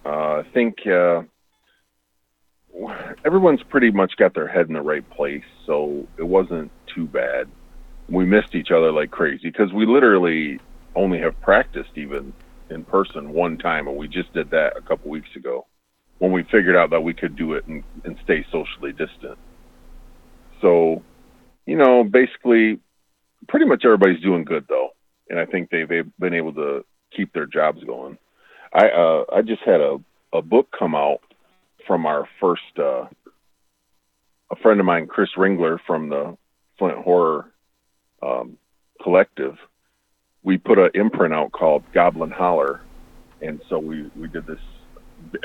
Uh, 0.05 0.35
I 0.39 0.43
think 0.53 0.85
uh, 0.85 1.23
everyone's 3.25 3.63
pretty 3.63 3.89
much 3.91 4.15
got 4.17 4.33
their 4.35 4.47
head 4.47 4.67
in 4.67 4.73
the 4.73 4.81
right 4.81 5.07
place, 5.09 5.43
so 5.65 6.07
it 6.17 6.23
wasn't 6.23 6.71
too 6.93 7.05
bad. 7.07 7.47
We 8.11 8.25
missed 8.25 8.55
each 8.55 8.71
other 8.71 8.91
like 8.91 9.09
crazy 9.09 9.49
because 9.49 9.71
we 9.73 9.85
literally 9.85 10.59
only 10.95 11.19
have 11.19 11.39
practiced 11.41 11.91
even 11.95 12.33
in 12.69 12.83
person 12.83 13.31
one 13.31 13.57
time, 13.57 13.87
and 13.87 13.97
we 13.97 14.07
just 14.07 14.33
did 14.33 14.51
that 14.51 14.77
a 14.77 14.81
couple 14.81 15.09
weeks 15.09 15.33
ago 15.35 15.65
when 16.19 16.31
we 16.31 16.43
figured 16.43 16.75
out 16.75 16.91
that 16.91 17.01
we 17.01 17.13
could 17.13 17.35
do 17.35 17.53
it 17.53 17.65
and, 17.67 17.83
and 18.03 18.17
stay 18.23 18.45
socially 18.51 18.91
distant. 18.91 19.37
So, 20.61 21.01
you 21.65 21.75
know, 21.75 22.03
basically, 22.03 22.79
pretty 23.47 23.65
much 23.65 23.83
everybody's 23.85 24.21
doing 24.21 24.43
good 24.43 24.65
though, 24.67 24.89
and 25.29 25.39
I 25.39 25.45
think 25.45 25.69
they've, 25.69 25.87
they've 25.87 26.17
been 26.19 26.33
able 26.33 26.53
to 26.53 26.85
keep 27.15 27.33
their 27.33 27.45
jobs 27.45 27.83
going. 27.83 28.17
I 28.73 28.89
uh, 28.89 29.23
I 29.33 29.41
just 29.41 29.61
had 29.63 29.81
a 29.81 29.97
a 30.33 30.41
book 30.41 30.69
come 30.77 30.95
out 30.95 31.21
from 31.87 32.05
our 32.05 32.27
first 32.39 32.77
uh, 32.77 33.05
a 34.51 34.55
friend 34.61 34.79
of 34.79 34.85
mine, 34.85 35.07
Chris 35.07 35.29
Ringler 35.37 35.79
from 35.87 36.09
the 36.09 36.37
Flint 36.77 36.97
Horror 36.99 37.50
um, 38.21 38.57
Collective. 39.01 39.57
We 40.43 40.57
put 40.57 40.79
an 40.79 40.91
imprint 40.95 41.33
out 41.33 41.51
called 41.51 41.83
Goblin 41.93 42.31
Holler, 42.31 42.81
and 43.41 43.61
so 43.69 43.79
we 43.79 44.09
we 44.15 44.27
did 44.27 44.45
this. 44.45 44.59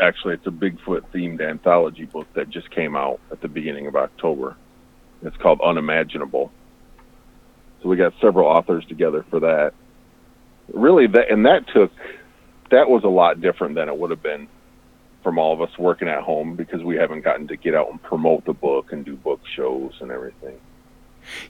Actually, 0.00 0.34
it's 0.34 0.46
a 0.46 0.50
Bigfoot 0.50 1.02
themed 1.14 1.46
anthology 1.46 2.06
book 2.06 2.26
that 2.34 2.48
just 2.48 2.70
came 2.70 2.96
out 2.96 3.20
at 3.30 3.40
the 3.40 3.48
beginning 3.48 3.86
of 3.86 3.96
October. 3.96 4.56
It's 5.22 5.36
called 5.36 5.60
Unimaginable. 5.62 6.50
So 7.82 7.88
we 7.88 7.96
got 7.96 8.14
several 8.20 8.48
authors 8.48 8.84
together 8.86 9.24
for 9.28 9.40
that. 9.40 9.74
Really, 10.72 11.06
that 11.08 11.30
and 11.30 11.44
that 11.46 11.66
took 11.68 11.92
that 12.70 12.88
was 12.88 13.04
a 13.04 13.08
lot 13.08 13.40
different 13.40 13.74
than 13.74 13.88
it 13.88 13.96
would 13.96 14.10
have 14.10 14.22
been 14.22 14.48
from 15.22 15.38
all 15.38 15.52
of 15.52 15.60
us 15.60 15.76
working 15.78 16.08
at 16.08 16.22
home 16.22 16.56
because 16.56 16.82
we 16.82 16.96
haven't 16.96 17.22
gotten 17.22 17.48
to 17.48 17.56
get 17.56 17.74
out 17.74 17.90
and 17.90 18.02
promote 18.02 18.44
the 18.44 18.52
book 18.52 18.92
and 18.92 19.04
do 19.04 19.16
book 19.16 19.40
shows 19.56 19.92
and 20.00 20.10
everything. 20.10 20.58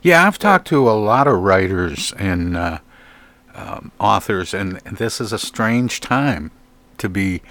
Yeah, 0.01 0.25
I've 0.25 0.37
talked 0.37 0.67
to 0.67 0.89
a 0.89 0.91
lot 0.91 1.27
of 1.27 1.39
writers 1.39 2.13
and 2.17 2.55
uh, 2.55 2.79
um, 3.55 3.91
authors, 3.99 4.53
and 4.53 4.77
this 4.77 5.19
is 5.19 5.33
a 5.33 5.39
strange 5.39 5.99
time 5.99 6.51
to 6.97 7.09
be 7.09 7.41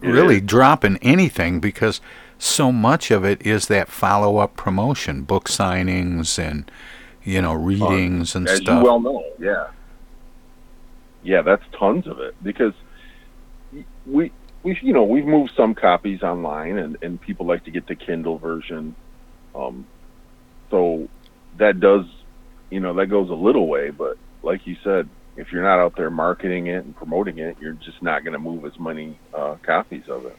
really 0.00 0.40
dropping 0.40 0.98
anything 0.98 1.60
because 1.60 2.00
so 2.38 2.70
much 2.72 3.10
of 3.10 3.24
it 3.24 3.44
is 3.44 3.68
that 3.68 3.88
follow 3.88 4.38
up 4.38 4.56
promotion, 4.56 5.22
book 5.22 5.48
signings, 5.48 6.38
and 6.38 6.70
you 7.22 7.40
know 7.40 7.54
readings 7.54 8.34
and 8.34 8.48
As 8.48 8.58
stuff. 8.58 8.78
you 8.78 8.84
well 8.84 9.00
know, 9.00 9.24
yeah, 9.38 9.68
yeah, 11.22 11.42
that's 11.42 11.64
tons 11.78 12.06
of 12.06 12.20
it 12.20 12.34
because 12.42 12.74
we 14.06 14.30
we 14.62 14.78
you 14.82 14.92
know 14.92 15.04
we've 15.04 15.26
moved 15.26 15.52
some 15.56 15.74
copies 15.74 16.22
online 16.22 16.78
and 16.78 16.96
and 17.02 17.20
people 17.20 17.46
like 17.46 17.64
to 17.64 17.70
get 17.70 17.86
the 17.86 17.94
Kindle 17.94 18.38
version, 18.38 18.94
um, 19.54 19.86
so 20.70 21.08
that 21.58 21.80
does 21.80 22.04
you 22.70 22.80
know 22.80 22.94
that 22.94 23.06
goes 23.06 23.30
a 23.30 23.34
little 23.34 23.68
way, 23.68 23.90
but 23.90 24.16
like 24.42 24.66
you 24.66 24.76
said, 24.82 25.08
if 25.36 25.52
you're 25.52 25.62
not 25.62 25.78
out 25.78 25.96
there 25.96 26.10
marketing 26.10 26.66
it 26.68 26.84
and 26.84 26.94
promoting 26.96 27.38
it, 27.38 27.56
you're 27.60 27.72
just 27.72 28.02
not 28.02 28.24
going 28.24 28.32
to 28.34 28.38
move 28.38 28.64
as 28.64 28.78
many 28.78 29.18
uh, 29.32 29.56
copies 29.62 30.08
of 30.08 30.26
it. 30.26 30.36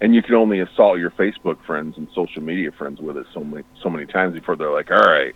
And 0.00 0.14
you 0.14 0.22
can 0.22 0.34
only 0.34 0.60
assault 0.60 0.98
your 0.98 1.10
Facebook 1.10 1.64
friends 1.64 1.96
and 1.96 2.08
social 2.14 2.42
media 2.42 2.70
friends 2.72 3.00
with 3.00 3.16
it 3.16 3.26
so 3.34 3.40
many 3.42 3.64
so 3.82 3.90
many 3.90 4.06
times 4.06 4.34
before 4.34 4.56
they're 4.56 4.72
like, 4.72 4.90
"All 4.90 4.98
right, 4.98 5.34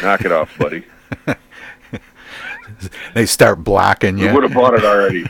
knock 0.00 0.24
it 0.24 0.32
off, 0.32 0.56
buddy." 0.58 0.84
they 3.14 3.26
start 3.26 3.64
blocking 3.64 4.16
you. 4.16 4.28
You 4.28 4.34
would 4.34 4.44
have 4.44 4.54
bought 4.54 4.74
it 4.74 4.84
already. 4.84 5.24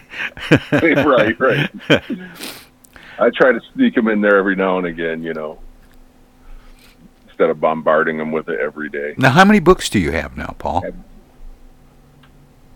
right, 0.73 1.41
right. 1.41 1.71
I 3.19 3.31
try 3.31 3.53
to 3.53 3.61
sneak 3.75 3.95
them 3.95 4.09
in 4.09 4.21
there 4.21 4.37
every 4.37 4.57
now 4.57 4.79
and 4.79 4.87
again, 4.87 5.23
you 5.23 5.33
know, 5.33 5.59
instead 7.39 7.51
of 7.51 7.61
bombarding 7.61 8.19
them 8.19 8.33
with 8.33 8.49
it 8.49 8.59
every 8.59 8.89
day. 8.89 9.15
Now, 9.17 9.31
how 9.31 9.45
many 9.45 9.61
books 9.61 9.89
do 9.89 10.01
you 10.01 10.11
have 10.11 10.37
now, 10.37 10.57
Paul? 10.59 10.85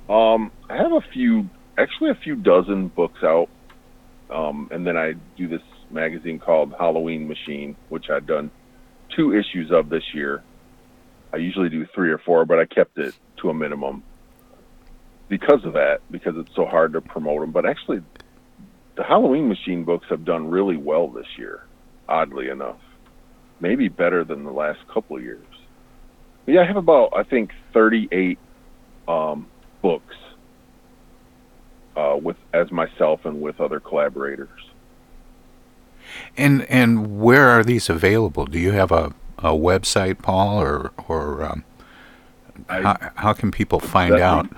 Um, 0.09 0.53
I 0.71 0.77
have 0.77 0.93
a 0.93 1.01
few, 1.13 1.49
actually 1.77 2.11
a 2.11 2.15
few 2.15 2.37
dozen 2.37 2.87
books 2.89 3.25
out, 3.25 3.49
um, 4.31 4.69
and 4.71 4.87
then 4.87 4.97
I 4.97 5.15
do 5.37 5.49
this 5.49 5.63
magazine 5.91 6.39
called 6.39 6.75
Halloween 6.79 7.27
Machine, 7.27 7.75
which 7.89 8.09
I've 8.09 8.27
done 8.27 8.53
two 9.17 9.35
issues 9.35 9.73
of 9.73 9.89
this 9.89 10.05
year. 10.15 10.45
I 11.33 11.39
usually 11.39 11.69
do 11.69 11.85
three 11.93 12.13
or 12.13 12.19
four, 12.19 12.45
but 12.45 12.61
I 12.61 12.65
kept 12.65 12.99
it 12.99 13.15
to 13.39 13.51
a 13.51 13.55
minimum 13.55 14.05
because 15.29 15.65
of 15.65 15.73
that, 15.73 16.03
because 16.09 16.35
it's 16.37 16.55
so 16.55 16.67
hard 16.67 16.93
to 16.93 17.01
promote 17.01 17.41
them. 17.41 17.51
But 17.51 17.67
actually, 17.67 18.03
the 18.97 19.03
Halloween 19.03 19.49
Machine 19.49 19.83
books 19.83 20.07
have 20.09 20.25
done 20.25 20.51
really 20.51 20.77
well 20.77 21.09
this 21.09 21.27
year, 21.37 21.67
oddly 22.09 22.49
enough. 22.49 22.79
Maybe 23.63 23.87
better 23.87 24.25
than 24.25 24.43
the 24.43 24.51
last 24.51 24.81
couple 24.93 25.17
of 25.17 25.23
years. 25.23 25.47
But 26.45 26.55
yeah, 26.55 26.63
I 26.63 26.65
have 26.65 26.77
about, 26.77 27.13
I 27.17 27.23
think, 27.23 27.53
38 27.73 28.37
um, 29.07 29.47
books 29.81 30.17
uh, 31.97 32.19
with 32.21 32.37
as 32.53 32.73
myself 32.73 33.25
and 33.25 33.41
with 33.41 33.61
other 33.61 33.79
collaborators. 33.79 34.49
And 36.37 36.63
and 36.65 37.21
where 37.21 37.49
are 37.49 37.63
these 37.63 37.89
available? 37.89 38.47
Do 38.47 38.59
you 38.59 38.73
have 38.73 38.91
a, 38.91 39.15
a 39.39 39.53
website, 39.53 40.21
Paul, 40.21 40.61
or 40.61 40.91
or 41.07 41.45
um, 41.45 41.65
how 42.69 42.97
how 43.15 43.33
can 43.33 43.53
people 43.53 43.79
find 43.79 44.15
out? 44.15 44.49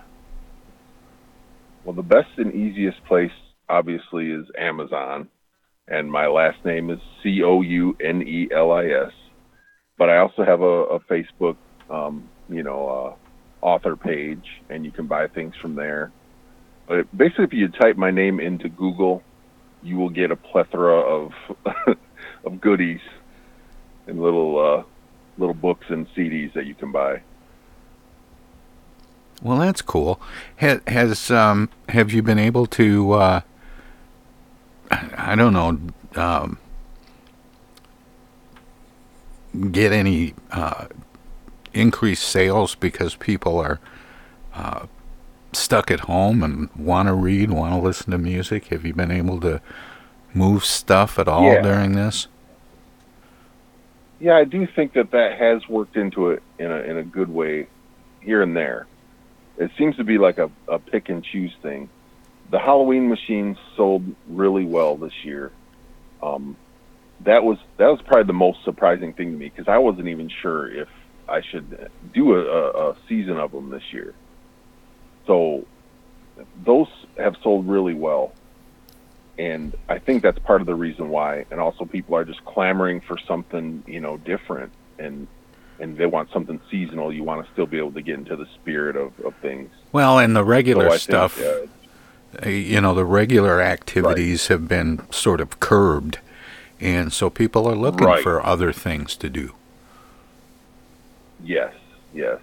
Well, 1.85 1.95
the 1.95 2.03
best 2.03 2.31
and 2.39 2.55
easiest 2.55 3.05
place, 3.05 3.33
obviously, 3.69 4.31
is 4.31 4.47
Amazon, 4.57 5.29
and 5.89 6.11
my 6.11 6.27
last 6.27 6.65
name 6.65 6.91
is 6.91 6.99
C 7.23 7.43
O 7.43 7.61
U 7.61 7.97
N 8.01 8.23
E 8.23 8.49
L 8.55 8.73
I 8.73 8.87
S. 8.87 9.13
But 9.97 10.11
I 10.11 10.19
also 10.19 10.45
have 10.45 10.61
a, 10.61 10.65
a 10.65 11.01
Facebook, 11.01 11.57
um, 11.89 12.29
you 12.49 12.63
know, 12.63 12.89
uh, 13.63 13.67
author 13.67 13.97
page, 13.97 14.45
and 14.69 14.85
you 14.85 14.91
can 14.91 15.07
buy 15.07 15.29
things 15.29 15.55
from 15.61 15.75
there. 15.75 16.11
But 16.89 17.17
basically, 17.17 17.45
if 17.45 17.53
you 17.53 17.69
type 17.69 17.97
my 17.97 18.11
name 18.11 18.41
into 18.41 18.69
Google, 18.69 19.23
you 19.83 19.97
will 19.97 20.11
get 20.11 20.31
a 20.31 20.37
plethora 20.37 20.99
of 21.01 21.33
of 22.45 22.61
goodies 22.61 23.01
and 24.07 24.21
little 24.21 24.59
uh, 24.59 24.83
little 25.39 25.55
books 25.55 25.87
and 25.89 26.09
CDs 26.15 26.53
that 26.55 26.67
you 26.67 26.75
can 26.75 26.93
buy. 26.93 27.23
Well, 29.43 29.59
that's 29.59 29.83
cool. 29.83 30.21
Has, 30.57 30.81
has 30.87 31.31
um 31.31 31.69
have 31.91 32.13
you 32.13 32.23
been 32.23 32.39
able 32.39 32.67
to? 32.67 33.13
Uh, 33.13 33.41
I 34.91 35.35
don't 35.37 35.53
know. 35.53 35.79
Um, 36.21 36.59
get 39.71 39.93
any 39.93 40.35
uh, 40.51 40.87
increased 41.73 42.25
sales 42.25 42.75
because 42.75 43.15
people 43.15 43.59
are 43.59 43.81
uh, 44.55 44.87
stuck 45.53 45.91
at 45.91 46.01
home 46.01 46.43
and 46.43 46.71
want 46.77 47.09
to 47.09 47.15
read, 47.15 47.51
want 47.51 47.75
to 47.75 47.81
listen 47.81 48.11
to 48.13 48.19
music? 48.19 48.67
Have 48.69 48.85
you 48.85 48.93
been 48.95 49.11
able 49.11 49.41
to 49.41 49.61
move 50.33 50.65
stuff 50.65 51.19
at 51.19 51.29
all 51.29 51.45
Yeah. 51.45 51.63
during 51.63 51.93
this? 51.93 52.29
Yeah, 54.21 54.37
I 54.37 54.45
do 54.45 54.67
think 54.67 54.95
that 54.95 55.11
that 55.11 55.39
has 55.39 55.69
worked 55.69 55.97
into 55.97 56.31
it 56.31 56.43
in 56.59 56.71
a 56.71 56.77
in 56.79 56.97
a 56.97 57.03
good 57.03 57.29
way 57.29 57.67
here 58.21 58.43
and 58.43 58.57
there. 58.57 58.87
It 59.59 59.71
seems 59.77 59.97
to 59.97 60.05
be 60.05 60.19
like 60.19 60.39
a, 60.39 60.51
a 60.67 60.79
pick 60.79 61.09
and 61.09 61.23
choose 61.23 61.53
thing. 61.63 61.89
The 62.55 62.61
Halloween 62.61 63.09
machines 63.09 63.59
sold 63.77 64.05
really 64.29 64.65
well 64.65 64.95
this 64.95 65.25
year. 65.25 65.51
Um, 66.23 66.57
that 67.23 67.43
was 67.43 67.59
that 67.79 67.89
was 67.89 68.01
probably 68.03 68.29
the 68.29 68.33
most 68.33 68.63
surprising 68.63 69.13
thing 69.13 69.33
to 69.33 69.37
me 69.37 69.49
because 69.49 69.67
I 69.67 69.79
wasn't 69.79 70.07
even 70.07 70.29
sure 70.29 70.71
if 70.71 70.89
I 71.29 71.41
should 71.41 71.91
do 72.13 72.37
a, 72.37 72.91
a, 72.91 72.97
season 73.09 73.39
of 73.39 73.51
them 73.51 73.71
this 73.71 73.83
year. 73.93 74.15
So 75.27 75.67
those 76.65 76.87
have 77.19 77.35
sold 77.43 77.67
really 77.67 77.95
well 77.95 78.33
and 79.37 79.77
I 79.89 79.99
think 79.99 80.23
that's 80.23 80.39
part 80.39 80.61
of 80.61 80.69
the 80.69 80.77
reason 80.77 81.09
why. 81.09 81.47
And 81.51 81.59
also, 81.59 81.85
people 81.85 82.15
are 82.15 82.25
just 82.25 82.45
clamoring 82.45 83.01
for 83.01 83.19
something 83.27 83.83
you 83.85 83.99
know 83.99 84.17
different, 84.17 84.71
and 85.01 85.27
and 85.81 85.97
they 85.97 86.07
want 86.07 86.31
something 86.31 86.61
seasonal. 86.71 87.13
You 87.13 87.25
want 87.25 87.45
to 87.45 87.53
still 87.53 87.67
be 87.67 87.79
able 87.79 87.91
to 87.95 88.03
get 88.03 88.15
into 88.17 88.37
the 88.37 88.47
spirit 88.55 88.95
of, 88.95 89.19
of 89.25 89.35
things. 89.43 89.71
Well, 89.91 90.21
and 90.21 90.37
the 90.37 90.45
regular 90.45 90.85
So 90.85 90.91
think, 90.91 91.01
stuff, 91.01 91.41
uh, 91.41 91.45
uh, 91.45 91.67
you 92.47 92.81
know, 92.81 92.95
the 92.95 93.05
regular 93.05 93.61
activities 93.61 94.49
have 94.49 94.69
been 94.69 95.01
sort 95.13 95.41
of 95.41 95.61
curbed, 95.61 96.19
and 96.81 97.13
so 97.13 97.31
people 97.31 97.67
are 97.67 97.75
looking 97.77 98.07
Right. 98.07 98.23
for 98.23 98.45
other 98.45 98.73
things 98.73 99.17
to 99.17 99.29
do. 99.31 99.53
Yes, 101.43 101.75
yes. 102.13 102.39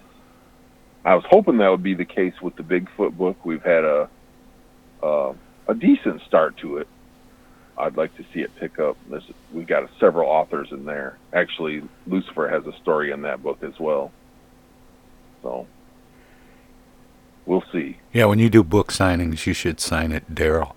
I 1.04 1.14
was 1.16 1.24
hoping 1.28 1.58
that 1.58 1.68
would 1.68 1.82
be 1.82 1.94
the 1.94 2.04
case 2.04 2.40
with 2.40 2.54
the 2.56 2.62
Bigfoot 2.62 3.16
book. 3.16 3.44
We've 3.44 3.62
had 3.62 3.84
a 3.84 4.08
uh, 5.02 5.32
a 5.66 5.74
decent 5.74 6.22
start 6.22 6.56
to 6.58 6.76
it. 6.78 6.86
I'd 7.76 7.96
like 7.96 8.14
to 8.16 8.24
see 8.32 8.40
it 8.40 8.54
pick 8.56 8.78
up. 8.78 8.96
There's, 9.08 9.24
we've 9.52 9.66
got 9.66 9.88
several 9.98 10.28
authors 10.28 10.68
in 10.70 10.84
there. 10.84 11.16
Actually, 11.32 11.82
Lucifer 12.06 12.48
has 12.48 12.64
a 12.66 12.76
story 12.80 13.10
in 13.10 13.22
that 13.22 13.42
book 13.42 13.62
as 13.64 13.80
well. 13.80 14.12
So 15.42 15.66
we'll 17.46 17.64
see. 17.72 17.98
Yeah, 18.12 18.26
when 18.26 18.38
you 18.38 18.48
do 18.48 18.62
book 18.62 18.92
signings, 18.92 19.46
you 19.46 19.54
should 19.54 19.80
sign 19.80 20.12
it 20.12 20.34
Daryl. 20.34 20.74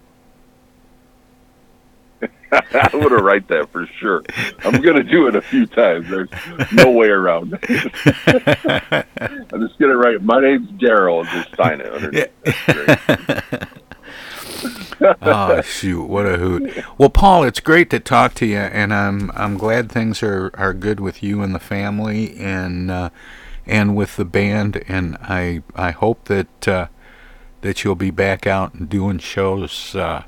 I'm 2.51 2.91
going 2.91 3.09
to 3.09 3.23
write 3.23 3.47
that 3.49 3.69
for 3.71 3.85
sure. 3.99 4.23
I'm 4.63 4.81
going 4.81 4.95
to 4.95 5.03
do 5.03 5.27
it 5.27 5.35
a 5.35 5.41
few 5.41 5.65
times. 5.65 6.09
There's 6.09 6.29
no 6.71 6.91
way 6.91 7.07
around 7.07 7.57
it. 7.61 7.63
I'm 9.51 9.67
just 9.67 9.77
going 9.79 9.91
to 9.91 9.97
write, 9.97 10.21
my 10.21 10.39
name's 10.39 10.69
Daryl, 10.71 11.21
and 11.21 11.29
just 11.29 11.55
sign 11.55 11.81
it 11.81 11.91
underneath. 11.91 12.31
Great. 14.99 15.17
oh 15.21 15.61
shoot, 15.65 16.05
what 16.05 16.25
a 16.25 16.37
hoot! 16.37 16.83
Well, 16.97 17.09
Paul, 17.09 17.43
it's 17.43 17.59
great 17.59 17.89
to 17.89 17.99
talk 17.99 18.33
to 18.35 18.45
you, 18.45 18.57
and 18.57 18.93
I'm 18.93 19.31
I'm 19.31 19.57
glad 19.57 19.91
things 19.91 20.23
are, 20.23 20.51
are 20.55 20.73
good 20.73 20.99
with 20.99 21.21
you 21.21 21.41
and 21.41 21.53
the 21.53 21.59
family, 21.59 22.37
and 22.37 22.89
uh, 22.89 23.09
and 23.67 23.95
with 23.95 24.15
the 24.15 24.25
band, 24.25 24.83
and 24.87 25.17
I 25.21 25.63
I 25.75 25.91
hope 25.91 26.25
that 26.25 26.67
uh, 26.67 26.87
that 27.61 27.83
you'll 27.83 27.95
be 27.95 28.11
back 28.11 28.45
out 28.45 28.73
and 28.73 28.87
doing 28.87 29.19
shows 29.19 29.95
uh, 29.95 30.23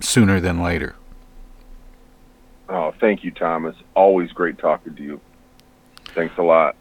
sooner 0.00 0.40
than 0.40 0.62
later. 0.62 0.96
Oh, 2.68 2.94
thank 3.00 3.22
you, 3.24 3.30
Thomas. 3.30 3.76
Always 3.94 4.32
great 4.32 4.58
talking 4.58 4.94
to 4.96 5.02
you. 5.02 5.20
Thanks 6.14 6.36
a 6.38 6.42
lot. 6.42 6.76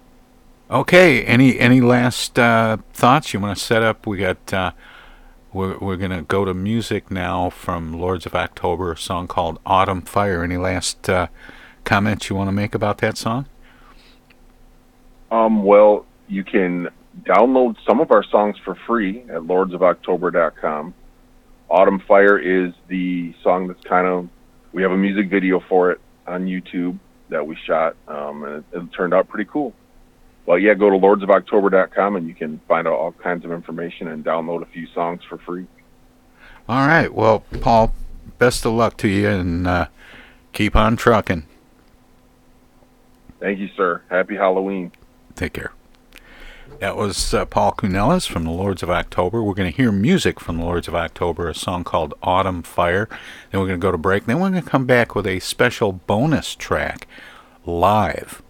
Okay. 0.71 1.23
Any 1.23 1.59
any 1.59 1.81
last 1.81 2.39
uh, 2.39 2.77
thoughts 2.93 3.33
you 3.33 3.39
want 3.39 3.57
to 3.57 3.63
set 3.63 3.83
up? 3.83 4.07
We 4.07 4.17
got. 4.17 4.53
Uh, 4.53 4.71
we're 5.53 5.77
we're 5.77 5.97
gonna 5.97 6.23
go 6.23 6.45
to 6.45 6.53
music 6.53 7.11
now 7.11 7.49
from 7.49 7.93
Lords 7.93 8.25
of 8.25 8.33
October, 8.33 8.93
a 8.93 8.97
song 8.97 9.27
called 9.27 9.59
Autumn 9.65 10.01
Fire. 10.01 10.43
Any 10.43 10.57
last 10.57 11.07
uh, 11.07 11.27
comments 11.83 12.29
you 12.29 12.35
want 12.35 12.47
to 12.47 12.51
make 12.51 12.73
about 12.73 12.97
that 12.99 13.17
song? 13.17 13.45
Um, 15.33 15.63
well, 15.63 16.05
you 16.27 16.43
can 16.43 16.89
download 17.23 17.75
some 17.87 17.99
of 17.99 18.11
our 18.11 18.23
songs 18.23 18.55
for 18.63 18.75
free 18.85 19.21
at 19.21 19.41
lordsofoctober.com. 19.41 20.93
Autumn 21.69 21.99
Fire 22.07 22.37
is 22.37 22.71
the 22.87 23.33
song 23.41 23.67
that's 23.67 23.83
kind 23.83 24.05
of 24.05 24.29
we 24.73 24.83
have 24.83 24.91
a 24.91 24.97
music 24.97 25.31
video 25.31 25.59
for 25.59 25.91
it 25.91 25.99
on 26.27 26.45
YouTube 26.45 26.99
that 27.29 27.47
we 27.47 27.55
shot, 27.65 27.95
um, 28.07 28.43
and 28.43 28.55
it, 28.57 28.77
it 28.77 28.93
turned 28.93 29.15
out 29.15 29.27
pretty 29.27 29.49
cool. 29.51 29.73
Well, 30.45 30.59
yeah, 30.59 30.75
go 30.75 30.91
to 30.91 30.97
lordsofoctober.com 30.97 32.15
and 32.15 32.27
you 32.27 32.35
can 32.35 32.61
find 32.67 32.87
out 32.87 32.93
all 32.93 33.11
kinds 33.11 33.43
of 33.43 33.51
information 33.51 34.09
and 34.09 34.23
download 34.23 34.61
a 34.61 34.67
few 34.67 34.85
songs 34.93 35.21
for 35.27 35.39
free. 35.39 35.65
All 36.69 36.85
right. 36.85 37.11
Well, 37.11 37.39
Paul, 37.59 37.91
best 38.37 38.65
of 38.65 38.73
luck 38.73 38.97
to 38.97 39.07
you 39.07 39.29
and 39.29 39.65
uh, 39.65 39.87
keep 40.51 40.75
on 40.75 40.95
trucking. 40.95 41.47
Thank 43.39 43.57
you, 43.57 43.69
sir. 43.75 44.03
Happy 44.09 44.35
Halloween. 44.35 44.91
Take 45.35 45.53
care. 45.53 45.71
That 46.79 46.97
was 46.97 47.33
uh, 47.33 47.45
Paul 47.45 47.73
Counelis 47.73 48.27
from 48.27 48.43
the 48.43 48.51
Lords 48.51 48.83
of 48.83 48.89
October. 48.89 49.41
We're 49.41 49.53
going 49.53 49.71
to 49.71 49.75
hear 49.75 49.91
music 49.91 50.39
from 50.39 50.57
the 50.57 50.65
Lords 50.65 50.87
of 50.87 50.95
October, 50.95 51.47
a 51.47 51.55
song 51.55 51.83
called 51.83 52.13
Autumn 52.21 52.61
Fire. 52.61 53.07
Then 53.51 53.61
we're 53.61 53.67
going 53.67 53.79
to 53.79 53.85
go 53.85 53.91
to 53.91 53.97
break. 53.97 54.25
Then 54.25 54.39
we're 54.39 54.49
going 54.49 54.63
to 54.63 54.69
come 54.69 54.85
back 54.85 55.15
with 55.15 55.25
a 55.25 55.39
special 55.39 55.93
bonus 55.93 56.55
track 56.55 57.07
live. 57.65 58.41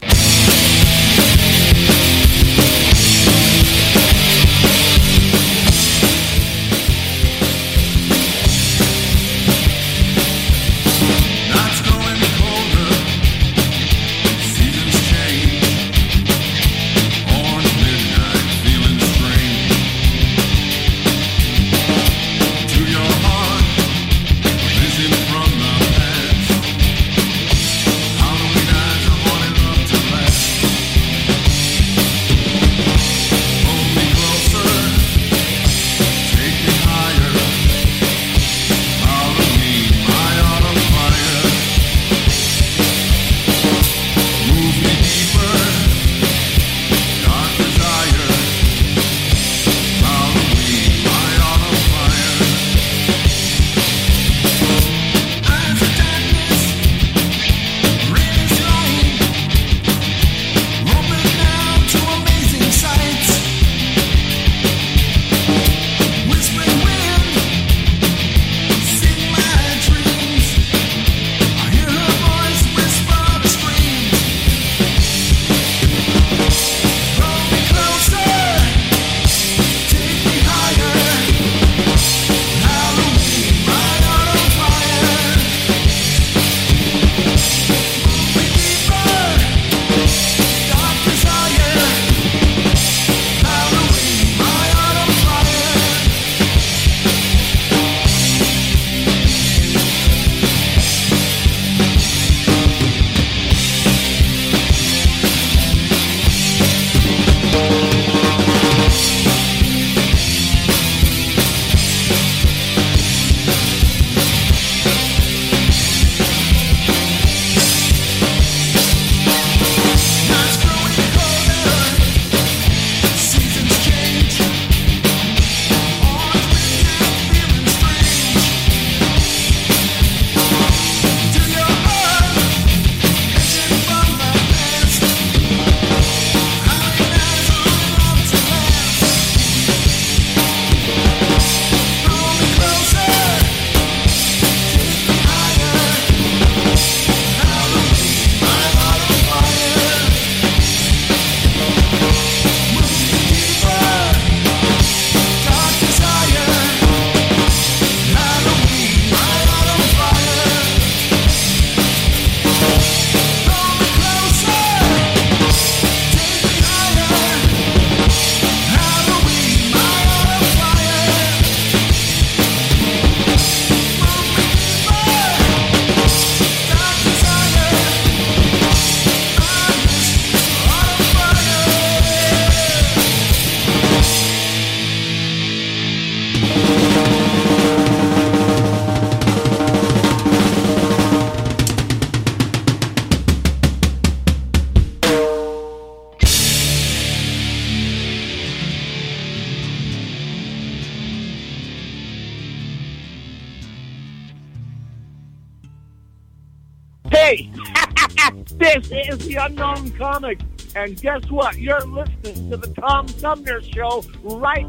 Unknown 209.94 210.14
Comic, 210.14 210.40
and 210.76 211.00
guess 211.00 211.30
what? 211.30 211.58
You're 211.58 211.82
listening 211.82 212.50
to 212.50 212.58
the 212.58 212.74
Tom 212.74 213.08
Sumner 213.08 213.62
Show 213.62 214.04
right 214.24 214.66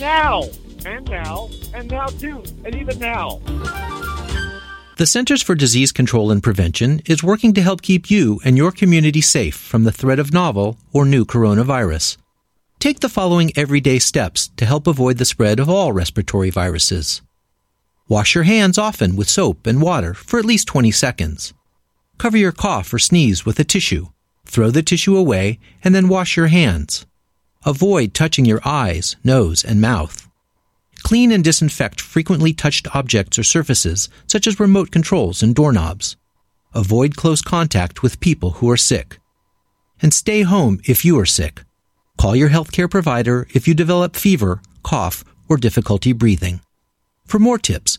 now. 0.00 0.44
and 0.86 1.08
now, 1.10 1.48
and 1.74 1.90
now 1.90 2.06
too, 2.06 2.42
and 2.64 2.74
even 2.76 2.98
now. 2.98 3.40
The 4.96 5.06
Centers 5.06 5.42
for 5.42 5.54
Disease 5.54 5.92
Control 5.92 6.30
and 6.30 6.42
Prevention 6.42 7.02
is 7.06 7.22
working 7.22 7.52
to 7.54 7.62
help 7.62 7.82
keep 7.82 8.10
you 8.10 8.40
and 8.44 8.56
your 8.56 8.72
community 8.72 9.20
safe 9.20 9.56
from 9.56 9.84
the 9.84 9.92
threat 9.92 10.18
of 10.18 10.32
novel 10.32 10.76
or 10.92 11.04
new 11.04 11.24
coronavirus. 11.24 12.16
Take 12.78 13.00
the 13.00 13.08
following 13.08 13.52
everyday 13.56 13.98
steps 13.98 14.50
to 14.56 14.64
help 14.64 14.86
avoid 14.86 15.18
the 15.18 15.24
spread 15.24 15.58
of 15.58 15.68
all 15.68 15.92
respiratory 15.92 16.50
viruses. 16.50 17.22
Wash 18.08 18.34
your 18.34 18.44
hands 18.44 18.78
often 18.78 19.16
with 19.16 19.28
soap 19.28 19.66
and 19.66 19.82
water 19.82 20.14
for 20.14 20.38
at 20.38 20.44
least 20.44 20.68
20 20.68 20.92
seconds. 20.92 21.52
Cover 22.18 22.36
your 22.36 22.52
cough 22.52 22.92
or 22.92 22.98
sneeze 23.00 23.44
with 23.44 23.58
a 23.58 23.64
tissue. 23.64 24.06
Throw 24.48 24.70
the 24.70 24.82
tissue 24.82 25.16
away 25.16 25.58
and 25.84 25.94
then 25.94 26.08
wash 26.08 26.36
your 26.36 26.48
hands. 26.48 27.06
Avoid 27.64 28.14
touching 28.14 28.44
your 28.44 28.60
eyes, 28.64 29.14
nose, 29.22 29.62
and 29.62 29.80
mouth. 29.80 30.26
Clean 31.02 31.30
and 31.30 31.44
disinfect 31.44 32.00
frequently 32.00 32.52
touched 32.52 32.94
objects 32.96 33.38
or 33.38 33.44
surfaces, 33.44 34.08
such 34.26 34.46
as 34.46 34.58
remote 34.58 34.90
controls 34.90 35.42
and 35.42 35.54
doorknobs. 35.54 36.16
Avoid 36.74 37.16
close 37.16 37.42
contact 37.42 38.02
with 38.02 38.20
people 38.20 38.52
who 38.52 38.70
are 38.70 38.76
sick. 38.76 39.20
And 40.00 40.14
stay 40.14 40.42
home 40.42 40.80
if 40.84 41.04
you 41.04 41.18
are 41.18 41.26
sick. 41.26 41.62
Call 42.16 42.34
your 42.34 42.48
healthcare 42.48 42.90
provider 42.90 43.46
if 43.54 43.68
you 43.68 43.74
develop 43.74 44.16
fever, 44.16 44.60
cough, 44.82 45.24
or 45.48 45.56
difficulty 45.56 46.12
breathing. 46.12 46.60
For 47.26 47.38
more 47.38 47.58
tips, 47.58 47.98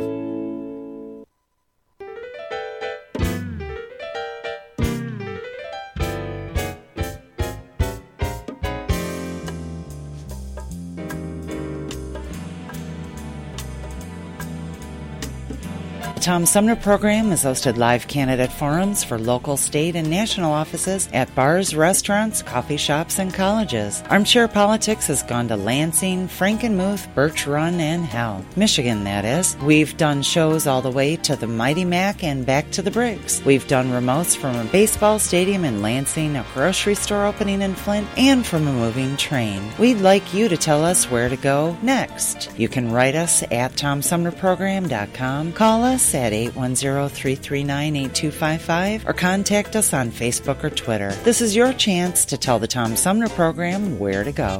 Tom 16.21 16.45
Sumner 16.45 16.75
program 16.75 17.29
has 17.29 17.43
hosted 17.43 17.77
live 17.77 18.07
candidate 18.07 18.51
forums 18.51 19.03
for 19.03 19.17
local, 19.17 19.57
state, 19.57 19.95
and 19.95 20.07
national 20.07 20.51
offices 20.51 21.09
at 21.13 21.33
bars, 21.33 21.75
restaurants, 21.75 22.43
coffee 22.43 22.77
shops, 22.77 23.17
and 23.17 23.33
colleges. 23.33 24.03
Armchair 24.07 24.47
Politics 24.47 25.07
has 25.07 25.23
gone 25.23 25.47
to 25.47 25.55
Lansing, 25.55 26.27
Frankenmuth, 26.27 27.11
Birch 27.15 27.47
Run, 27.47 27.79
and 27.79 28.05
Hell, 28.05 28.45
Michigan, 28.55 29.03
that 29.05 29.25
is. 29.25 29.57
We've 29.63 29.97
done 29.97 30.21
shows 30.21 30.67
all 30.67 30.83
the 30.83 30.91
way 30.91 31.15
to 31.15 31.35
the 31.35 31.47
Mighty 31.47 31.85
Mac 31.85 32.23
and 32.23 32.45
back 32.45 32.69
to 32.71 32.83
the 32.83 32.91
Bricks. 32.91 33.43
We've 33.43 33.67
done 33.67 33.87
remotes 33.87 34.37
from 34.37 34.55
a 34.55 34.65
baseball 34.65 35.17
stadium 35.17 35.65
in 35.65 35.81
Lansing, 35.81 36.35
a 36.35 36.45
grocery 36.53 36.93
store 36.93 37.25
opening 37.25 37.63
in 37.63 37.73
Flint, 37.73 38.07
and 38.15 38.45
from 38.45 38.67
a 38.67 38.73
moving 38.73 39.17
train. 39.17 39.63
We'd 39.79 40.01
like 40.01 40.35
you 40.35 40.49
to 40.49 40.57
tell 40.57 40.83
us 40.83 41.09
where 41.09 41.29
to 41.29 41.37
go 41.37 41.75
next. 41.81 42.51
You 42.59 42.69
can 42.69 42.91
write 42.91 43.15
us 43.15 43.41
at 43.49 43.71
TomSumnerProgram.com, 43.73 45.53
call 45.53 45.83
us 45.83 46.10
at 46.13 46.33
810-339-8255 46.33 49.07
or 49.07 49.13
contact 49.13 49.75
us 49.75 49.93
on 49.93 50.11
Facebook 50.11 50.63
or 50.63 50.69
Twitter. 50.69 51.11
This 51.23 51.41
is 51.41 51.55
your 51.55 51.73
chance 51.73 52.25
to 52.25 52.37
tell 52.37 52.59
the 52.59 52.67
Tom 52.67 52.95
Sumner 52.95 53.29
program 53.29 53.97
where 53.99 54.23
to 54.23 54.31
go. 54.31 54.59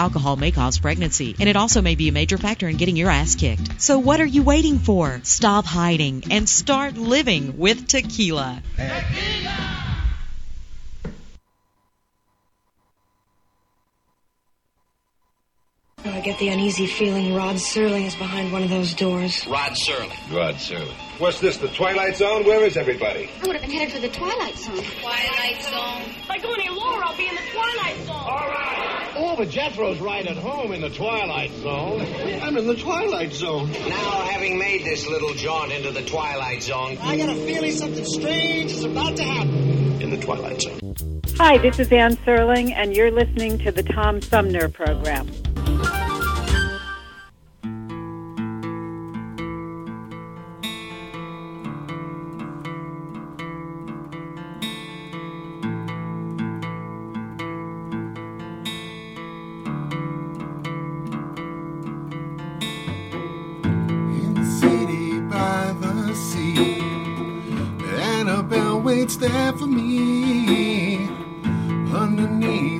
Alcohol 0.00 0.36
may 0.36 0.50
cause 0.50 0.78
pregnancy. 0.78 1.36
And 1.38 1.46
it 1.46 1.56
also 1.56 1.82
may 1.82 1.94
be 1.94 2.08
a 2.08 2.12
major 2.12 2.38
factor 2.38 2.66
in 2.66 2.78
getting 2.78 2.96
your 2.96 3.10
ass 3.10 3.34
kicked. 3.34 3.82
So 3.82 3.98
what 3.98 4.18
are 4.18 4.24
you 4.24 4.42
waiting 4.42 4.78
for? 4.78 5.20
Stop 5.24 5.66
hiding 5.66 6.24
and 6.30 6.48
start 6.48 6.96
living 6.96 7.58
with 7.58 7.86
tequila. 7.86 8.62
Oh, 16.02 16.10
I 16.10 16.20
get 16.22 16.38
the 16.38 16.48
uneasy 16.48 16.86
feeling 16.86 17.34
Rod 17.34 17.56
Serling 17.56 18.06
is 18.06 18.14
behind 18.14 18.52
one 18.52 18.62
of 18.62 18.70
those 18.70 18.94
doors. 18.94 19.46
Rod 19.46 19.72
Serling. 19.72 20.34
Rod 20.34 20.54
Serling. 20.54 20.94
What's 21.20 21.40
this, 21.40 21.58
the 21.58 21.68
Twilight 21.68 22.16
Zone? 22.16 22.46
Where 22.46 22.64
is 22.64 22.78
everybody? 22.78 23.28
I 23.42 23.46
would 23.46 23.56
have 23.56 23.60
been 23.60 23.70
headed 23.70 23.92
for 23.92 24.00
the 24.00 24.08
Twilight 24.08 24.56
Zone. 24.56 24.82
Twilight 25.02 25.62
Zone. 25.62 26.02
If 26.22 26.30
I 26.30 26.38
go 26.38 26.54
any 26.54 26.70
lower, 26.70 27.04
I'll 27.04 27.18
be 27.18 27.28
in 27.28 27.34
the 27.34 27.42
Twilight 27.52 27.96
Zone. 28.06 28.16
All 28.16 28.48
right. 28.48 28.99
Oh, 29.16 29.34
but 29.36 29.48
Jethro's 29.50 30.00
right 30.00 30.26
at 30.26 30.36
home 30.36 30.72
in 30.72 30.80
the 30.80 30.90
Twilight 30.90 31.50
Zone. 31.56 32.00
I'm 32.42 32.56
in 32.56 32.66
the 32.66 32.76
Twilight 32.76 33.32
Zone. 33.32 33.70
Now, 33.70 34.22
having 34.22 34.58
made 34.58 34.84
this 34.84 35.06
little 35.06 35.34
jaunt 35.34 35.72
into 35.72 35.90
the 35.90 36.02
Twilight 36.02 36.62
Zone, 36.62 36.96
I 37.00 37.16
got 37.16 37.28
a 37.28 37.34
feeling 37.34 37.72
something 37.72 38.04
strange 38.04 38.70
is 38.70 38.84
about 38.84 39.16
to 39.16 39.24
happen 39.24 40.00
in 40.00 40.10
the 40.10 40.16
Twilight 40.16 40.62
Zone. 40.62 40.94
Hi, 41.38 41.58
this 41.58 41.78
is 41.78 41.90
Anne 41.90 42.16
Serling, 42.18 42.72
and 42.72 42.94
you're 42.94 43.10
listening 43.10 43.58
to 43.58 43.72
the 43.72 43.82
Tom 43.82 44.22
Sumner 44.22 44.68
Program. 44.68 45.28
Waits 69.00 69.16
there 69.16 69.52
for 69.54 69.66
me. 69.66 71.08
beneath 72.16 72.79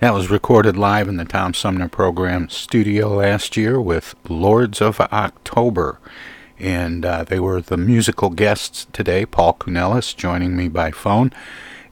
That 0.00 0.14
was 0.14 0.30
recorded 0.30 0.76
live 0.76 1.08
in 1.08 1.16
the 1.16 1.24
Tom 1.24 1.52
Sumner 1.54 1.88
program 1.88 2.48
studio 2.50 3.16
last 3.16 3.56
year 3.56 3.80
with 3.80 4.14
Lords 4.28 4.80
of 4.80 5.00
October. 5.00 5.98
And 6.56 7.04
uh, 7.04 7.24
they 7.24 7.40
were 7.40 7.60
the 7.60 7.76
musical 7.76 8.30
guests 8.30 8.86
today, 8.92 9.26
Paul 9.26 9.54
Counelis 9.54 10.14
joining 10.14 10.56
me 10.56 10.68
by 10.68 10.92
phone. 10.92 11.32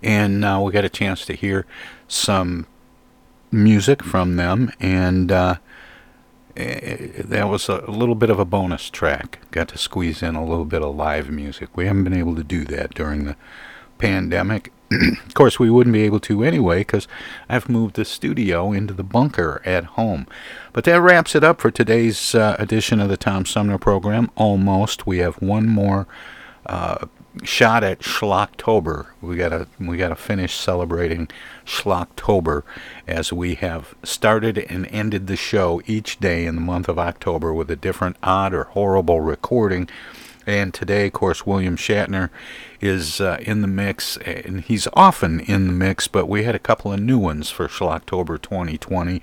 And 0.04 0.44
uh, 0.44 0.60
we 0.62 0.70
got 0.70 0.84
a 0.84 0.88
chance 0.88 1.26
to 1.26 1.32
hear 1.32 1.66
some 2.06 2.68
music 3.50 4.04
from 4.04 4.36
them. 4.36 4.70
And 4.78 5.32
uh, 5.32 5.56
eh, 6.56 7.08
that 7.24 7.48
was 7.48 7.68
a 7.68 7.90
little 7.90 8.14
bit 8.14 8.30
of 8.30 8.38
a 8.38 8.44
bonus 8.44 8.88
track. 8.88 9.40
Got 9.50 9.66
to 9.70 9.78
squeeze 9.78 10.22
in 10.22 10.36
a 10.36 10.46
little 10.46 10.64
bit 10.64 10.80
of 10.80 10.94
live 10.94 11.28
music. 11.28 11.76
We 11.76 11.86
haven't 11.86 12.04
been 12.04 12.16
able 12.16 12.36
to 12.36 12.44
do 12.44 12.64
that 12.66 12.94
during 12.94 13.24
the 13.24 13.34
pandemic. 13.98 14.72
of 15.26 15.34
course, 15.34 15.58
we 15.58 15.70
wouldn't 15.70 15.94
be 15.94 16.02
able 16.02 16.20
to 16.20 16.44
anyway 16.44 16.80
because 16.80 17.08
I've 17.48 17.68
moved 17.68 17.96
the 17.96 18.04
studio 18.04 18.72
into 18.72 18.94
the 18.94 19.02
bunker 19.02 19.60
at 19.64 19.84
home. 19.84 20.26
But 20.72 20.84
that 20.84 21.00
wraps 21.00 21.34
it 21.34 21.42
up 21.42 21.60
for 21.60 21.70
today's 21.70 22.34
uh, 22.34 22.56
edition 22.58 23.00
of 23.00 23.08
the 23.08 23.16
Tom 23.16 23.46
Sumner 23.46 23.78
program. 23.78 24.30
Almost. 24.36 25.06
We 25.06 25.18
have 25.18 25.42
one 25.42 25.68
more 25.68 26.06
uh, 26.66 27.06
shot 27.42 27.84
at 27.84 28.00
Schlocktober. 28.00 29.06
We 29.20 29.36
gotta 29.36 29.66
we 29.78 29.96
gotta 29.96 30.16
finish 30.16 30.54
celebrating 30.54 31.28
Schlocktober 31.64 32.62
as 33.06 33.32
we 33.32 33.54
have 33.56 33.94
started 34.02 34.58
and 34.58 34.86
ended 34.86 35.26
the 35.26 35.36
show 35.36 35.82
each 35.86 36.18
day 36.18 36.46
in 36.46 36.54
the 36.54 36.60
month 36.60 36.88
of 36.88 36.98
October 36.98 37.52
with 37.52 37.70
a 37.70 37.76
different 37.76 38.16
odd 38.22 38.54
or 38.54 38.64
horrible 38.64 39.20
recording. 39.20 39.88
And 40.46 40.72
today, 40.72 41.08
of 41.08 41.12
course, 41.12 41.44
William 41.44 41.76
Shatner 41.76 42.30
is 42.80 43.20
uh, 43.20 43.38
in 43.40 43.62
the 43.62 43.68
mix, 43.68 44.16
and 44.18 44.60
he's 44.60 44.86
often 44.92 45.40
in 45.40 45.66
the 45.66 45.72
mix, 45.72 46.06
but 46.06 46.26
we 46.26 46.44
had 46.44 46.54
a 46.54 46.60
couple 46.60 46.92
of 46.92 47.00
new 47.00 47.18
ones 47.18 47.50
for 47.50 47.66
Schlocktober 47.66 48.40
2020, 48.40 49.20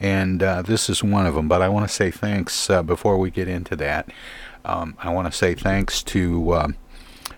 and 0.00 0.42
uh, 0.42 0.62
this 0.62 0.90
is 0.90 1.04
one 1.04 1.24
of 1.24 1.34
them. 1.34 1.46
But 1.46 1.62
I 1.62 1.68
want 1.68 1.88
to 1.88 1.94
say 1.94 2.10
thanks 2.10 2.68
uh, 2.68 2.82
before 2.82 3.16
we 3.16 3.30
get 3.30 3.46
into 3.46 3.76
that. 3.76 4.10
Um, 4.64 4.96
I 4.98 5.10
want 5.10 5.30
to 5.30 5.36
say 5.36 5.54
thanks 5.54 6.02
to 6.02 6.50
uh, 6.50 6.68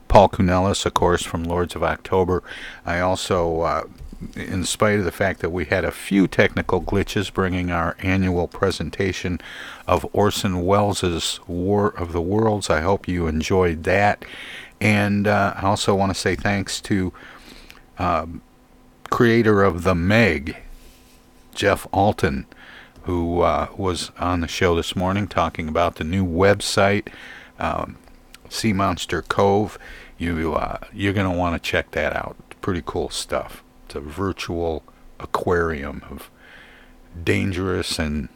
Paul 0.08 0.30
Counelis, 0.30 0.86
of 0.86 0.94
course, 0.94 1.22
from 1.22 1.44
Lords 1.44 1.76
of 1.76 1.82
October. 1.82 2.42
I 2.86 3.00
also 3.00 3.60
uh, 3.60 3.82
in 4.34 4.64
spite 4.64 4.98
of 4.98 5.04
the 5.04 5.12
fact 5.12 5.40
that 5.40 5.50
we 5.50 5.66
had 5.66 5.84
a 5.84 5.90
few 5.90 6.26
technical 6.26 6.82
glitches 6.82 7.32
bringing 7.32 7.70
our 7.70 7.96
annual 8.00 8.48
presentation 8.48 9.40
of 9.86 10.06
Orson 10.12 10.64
Welles' 10.64 11.40
War 11.46 11.88
of 11.88 12.12
the 12.12 12.20
Worlds. 12.20 12.68
I 12.68 12.80
hope 12.80 13.06
you 13.06 13.26
enjoyed 13.26 13.84
that. 13.84 14.24
And 14.80 15.26
uh, 15.26 15.54
I 15.56 15.62
also 15.62 15.94
want 15.94 16.12
to 16.12 16.18
say 16.18 16.34
thanks 16.34 16.80
to 16.82 17.12
uh, 17.98 18.26
creator 19.10 19.62
of 19.62 19.84
The 19.84 19.94
Meg, 19.94 20.56
Jeff 21.54 21.86
Alten, 21.92 22.46
who 23.02 23.40
uh, 23.40 23.68
was 23.76 24.10
on 24.18 24.40
the 24.40 24.48
show 24.48 24.74
this 24.74 24.94
morning 24.94 25.26
talking 25.26 25.68
about 25.68 25.96
the 25.96 26.04
new 26.04 26.26
website, 26.26 27.08
um, 27.58 27.96
Sea 28.48 28.72
Monster 28.72 29.22
Cove. 29.22 29.78
You, 30.18 30.54
uh, 30.54 30.78
you're 30.92 31.12
going 31.12 31.30
to 31.30 31.36
want 31.36 31.60
to 31.60 31.70
check 31.70 31.92
that 31.92 32.14
out. 32.14 32.36
Pretty 32.60 32.82
cool 32.84 33.08
stuff. 33.08 33.62
A 33.94 34.00
virtual 34.00 34.82
aquarium 35.18 36.02
of 36.10 36.30
dangerous 37.24 37.98
and 37.98 38.28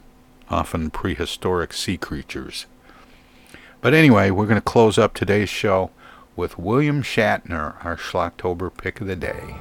often 0.48 0.90
prehistoric 0.90 1.72
sea 1.72 1.98
creatures. 1.98 2.66
But 3.80 3.92
anyway, 3.94 4.30
we're 4.30 4.46
going 4.46 4.56
to 4.56 4.62
close 4.62 4.96
up 4.96 5.12
today's 5.12 5.50
show 5.50 5.90
with 6.36 6.58
William 6.58 7.02
Shatner, 7.02 7.84
our 7.84 7.96
Schlocktober 7.96 8.74
pick 8.76 9.00
of 9.00 9.06
the 9.06 9.14
day. 9.14 9.56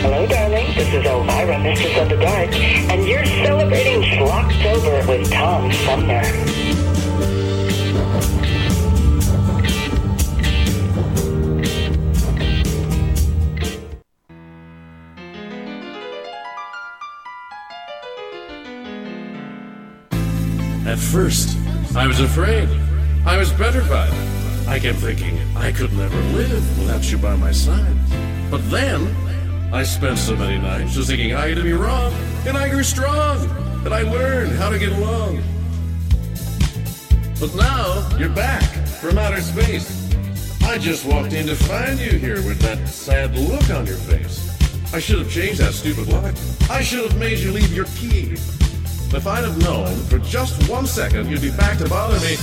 Hello, 0.00 0.26
darling. 0.26 0.74
This 0.74 0.88
is 0.88 1.04
Elvira, 1.04 1.58
Mistress 1.58 1.98
of 1.98 2.08
the 2.08 2.16
Dark, 2.16 2.54
and 2.54 3.06
you're 3.06 3.24
celebrating 3.24 4.02
Schlocktober 4.02 5.08
with 5.08 5.30
Tom 5.30 5.72
Sumner. 5.72 6.71
First, 21.12 21.58
I 21.94 22.06
was 22.06 22.20
afraid. 22.20 22.70
I 23.26 23.36
was 23.36 23.52
petrified. 23.52 24.10
I 24.66 24.78
kept 24.78 24.96
thinking 24.96 25.38
I 25.54 25.70
could 25.70 25.92
never 25.92 26.16
live 26.32 26.78
without 26.78 27.12
you 27.12 27.18
by 27.18 27.36
my 27.36 27.52
side. 27.52 27.94
But 28.50 28.62
then, 28.70 29.14
I 29.74 29.82
spent 29.82 30.16
so 30.16 30.34
many 30.34 30.56
nights 30.56 30.94
just 30.94 31.10
thinking 31.10 31.34
I 31.34 31.52
did 31.52 31.64
be 31.64 31.74
wrong, 31.74 32.14
and 32.46 32.56
I 32.56 32.70
grew 32.70 32.82
strong, 32.82 33.38
and 33.84 33.92
I 33.92 34.02
learned 34.02 34.52
how 34.52 34.70
to 34.70 34.78
get 34.78 34.92
along. 34.92 35.42
But 37.38 37.54
now, 37.56 38.16
you're 38.16 38.30
back 38.30 38.64
from 39.02 39.18
outer 39.18 39.42
space. 39.42 40.08
I 40.62 40.78
just 40.78 41.04
walked 41.04 41.34
in 41.34 41.46
to 41.46 41.54
find 41.54 41.98
you 41.98 42.12
here 42.12 42.36
with 42.36 42.58
that 42.60 42.88
sad 42.88 43.36
look 43.36 43.68
on 43.68 43.84
your 43.84 43.98
face. 43.98 44.48
I 44.94 44.98
should 44.98 45.18
have 45.18 45.30
changed 45.30 45.60
that 45.60 45.74
stupid 45.74 46.08
lock. 46.08 46.34
I 46.70 46.80
should 46.80 47.04
have 47.04 47.18
made 47.18 47.38
you 47.38 47.52
leave 47.52 47.74
your 47.74 47.86
key. 48.00 48.38
If 49.14 49.26
I'd 49.26 49.44
have 49.44 49.60
known 49.62 49.94
for 50.04 50.18
just 50.20 50.70
one 50.70 50.86
second 50.86 51.28
you'd 51.28 51.42
be 51.42 51.50
back 51.50 51.76
to 51.78 51.88
bother 51.88 52.18
me, 52.20 52.36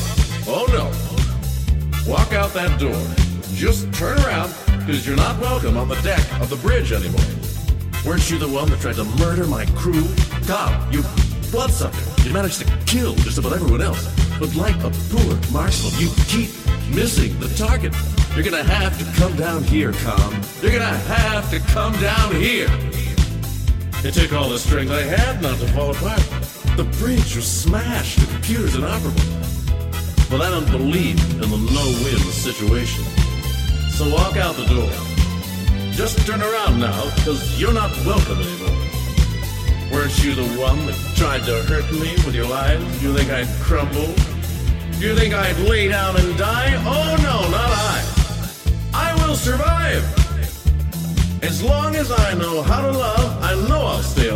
oh 0.48 0.68
no. 0.70 0.86
Walk 2.10 2.32
out 2.34 2.54
that 2.54 2.80
door. 2.80 3.02
Just 3.56 3.92
turn 3.94 4.20
around, 4.20 4.54
because 4.80 5.06
you're 5.06 5.16
not 5.16 5.40
welcome 5.42 5.78
on 5.78 5.88
the 5.88 6.00
deck 6.02 6.22
of 6.40 6.50
the 6.50 6.56
bridge 6.58 6.92
anymore. 6.92 7.26
Weren't 8.06 8.30
you 8.30 8.38
the 8.38 8.48
one 8.48 8.70
that 8.70 8.80
tried 8.82 8.96
to 8.96 9.04
murder 9.18 9.48
my 9.48 9.66
crew? 9.76 10.08
God, 10.48 10.94
you 10.94 11.02
bloodsucker. 11.50 11.98
You 12.24 12.34
managed 12.34 12.60
to 12.60 12.66
kill 12.86 13.16
just 13.16 13.40
about 13.40 13.54
everyone 13.54 13.82
else. 13.82 14.06
But 14.38 14.56
like 14.56 14.78
a 14.78 14.92
poor 15.10 15.52
marksman, 15.52 16.00
you 16.00 16.14
keep 16.28 16.52
missing 16.94 17.38
the 17.40 17.50
target. 17.58 17.96
You're 18.36 18.46
gonna 18.46 18.64
have 18.64 18.98
to 19.00 19.20
come 19.20 19.36
down 19.36 19.64
here, 19.64 19.92
Com. 19.92 20.40
You're 20.62 20.72
gonna 20.72 20.86
have 20.86 21.50
to 21.50 21.60
come 21.74 21.94
down 21.94 22.36
here. 22.36 22.70
It 24.02 24.14
took 24.14 24.34
all 24.34 24.50
the 24.50 24.60
strength 24.60 24.92
I 24.92 25.02
had 25.02 25.42
not 25.42 25.60
to 25.60 25.68
fall 25.70 25.92
apart. 25.92 26.22
The 26.80 26.86
bridge 26.98 27.36
was 27.36 27.46
smashed, 27.46 28.22
the 28.22 28.26
computer's 28.28 28.76
inoperable. 28.76 29.20
But 30.32 30.40
I 30.40 30.50
don't 30.50 30.72
believe 30.72 31.20
in 31.34 31.42
the 31.42 31.58
no-win 31.76 32.20
situation. 32.32 33.04
So 33.92 34.10
walk 34.10 34.38
out 34.38 34.56
the 34.56 34.64
door. 34.64 34.90
Just 35.92 36.26
turn 36.26 36.42
around 36.42 36.80
now, 36.80 37.04
because 37.16 37.60
you're 37.60 37.74
not 37.74 37.92
welcome 38.06 38.40
anymore. 38.40 38.80
Weren't 39.92 40.24
you 40.24 40.34
the 40.36 40.48
one 40.58 40.86
that 40.86 40.96
tried 41.18 41.44
to 41.48 41.64
hurt 41.64 41.92
me 41.92 42.16
with 42.26 42.34
your 42.34 42.48
lies? 42.48 42.80
Do 43.02 43.10
you 43.10 43.14
think 43.14 43.30
I'd 43.30 43.50
crumble? 43.60 44.16
Do 45.00 45.06
you 45.06 45.18
think 45.18 45.34
I'd 45.34 45.60
lay 45.60 45.90
down 45.90 46.16
and 46.16 46.38
die? 46.38 46.76
Oh 46.88 47.18
no, 47.22 47.42
not 47.52 47.72
I. 47.76 48.00
I 48.94 49.28
will 49.28 49.36
survive. 49.36 50.02
As 51.44 51.62
long 51.62 51.98
as 51.98 52.10
I 52.10 52.36
know 52.36 52.62
how 52.62 52.90
to 52.90 52.98
love, 52.98 53.44
I 53.44 53.68
know 53.68 53.82
I'll 53.82 54.02
stay. 54.02 54.29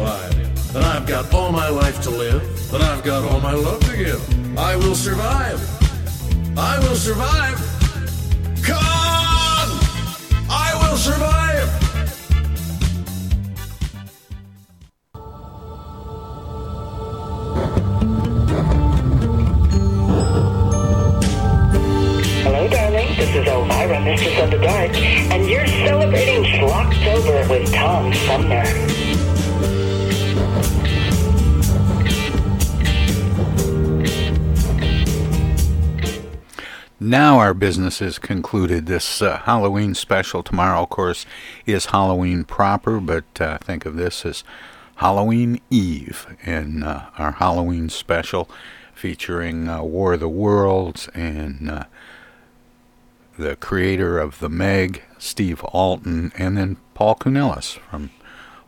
That 0.73 0.83
I've 0.85 1.05
got 1.05 1.31
all 1.31 1.51
my 1.51 1.69
life 1.69 2.01
to 2.01 2.09
live. 2.09 2.41
That 2.71 2.81
I've 2.81 3.03
got 3.03 3.23
all 3.31 3.39
my 3.39 3.53
love 3.53 3.79
to 3.91 3.95
give. 3.95 4.57
I 4.57 4.75
will 4.75 4.95
survive. 4.95 5.61
I 6.57 6.79
will 6.79 6.95
survive. 6.95 7.59
Come 8.63 8.77
on! 8.77 9.67
I 10.49 10.73
will 10.81 10.97
survive. 10.97 11.69
Hello, 22.41 22.67
darling. 22.67 23.15
This 23.15 23.35
is 23.35 23.47
Elvira, 23.47 24.01
Mistress 24.01 24.39
of 24.39 24.49
the 24.49 24.57
Dark, 24.57 24.95
and 24.95 25.47
you're 25.47 25.67
celebrating 25.67 26.43
Schlocktober 26.45 27.47
with 27.47 27.71
Tom 27.71 28.11
Sumner. 28.11 28.92
Now 37.03 37.39
our 37.39 37.53
business 37.53 38.01
is 38.01 38.17
concluded. 38.17 38.85
This 38.85 39.21
uh, 39.21 39.39
Halloween 39.39 39.93
special 39.93 40.41
tomorrow, 40.41 40.83
of 40.83 40.89
course, 40.89 41.25
is 41.65 41.87
Halloween 41.87 42.45
proper, 42.45 43.01
but 43.01 43.25
uh, 43.41 43.57
think 43.57 43.85
of 43.85 43.97
this 43.97 44.25
as 44.25 44.45
Halloween 44.95 45.59
Eve 45.69 46.37
in 46.45 46.81
uh, 46.81 47.09
our 47.17 47.33
Halloween 47.33 47.89
special 47.89 48.49
featuring 48.93 49.67
uh, 49.67 49.83
War 49.83 50.13
of 50.13 50.21
the 50.21 50.29
Worlds 50.29 51.09
and 51.13 51.69
uh, 51.69 51.83
the 53.37 53.57
creator 53.57 54.17
of 54.17 54.39
The 54.39 54.47
Meg, 54.47 55.03
Steve 55.17 55.61
Alten, 55.73 56.31
and 56.37 56.57
then 56.57 56.77
Paul 56.93 57.15
Counelis 57.15 57.79
from 57.79 58.11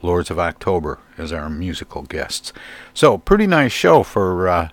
Lords 0.02 0.30
of 0.30 0.40
October 0.40 1.00
as 1.18 1.32
our 1.32 1.50
musical 1.50 2.02
guests. 2.02 2.52
So, 2.94 3.18
pretty 3.18 3.48
nice 3.48 3.72
show 3.72 4.04
for 4.04 4.50
uh, 4.50 4.70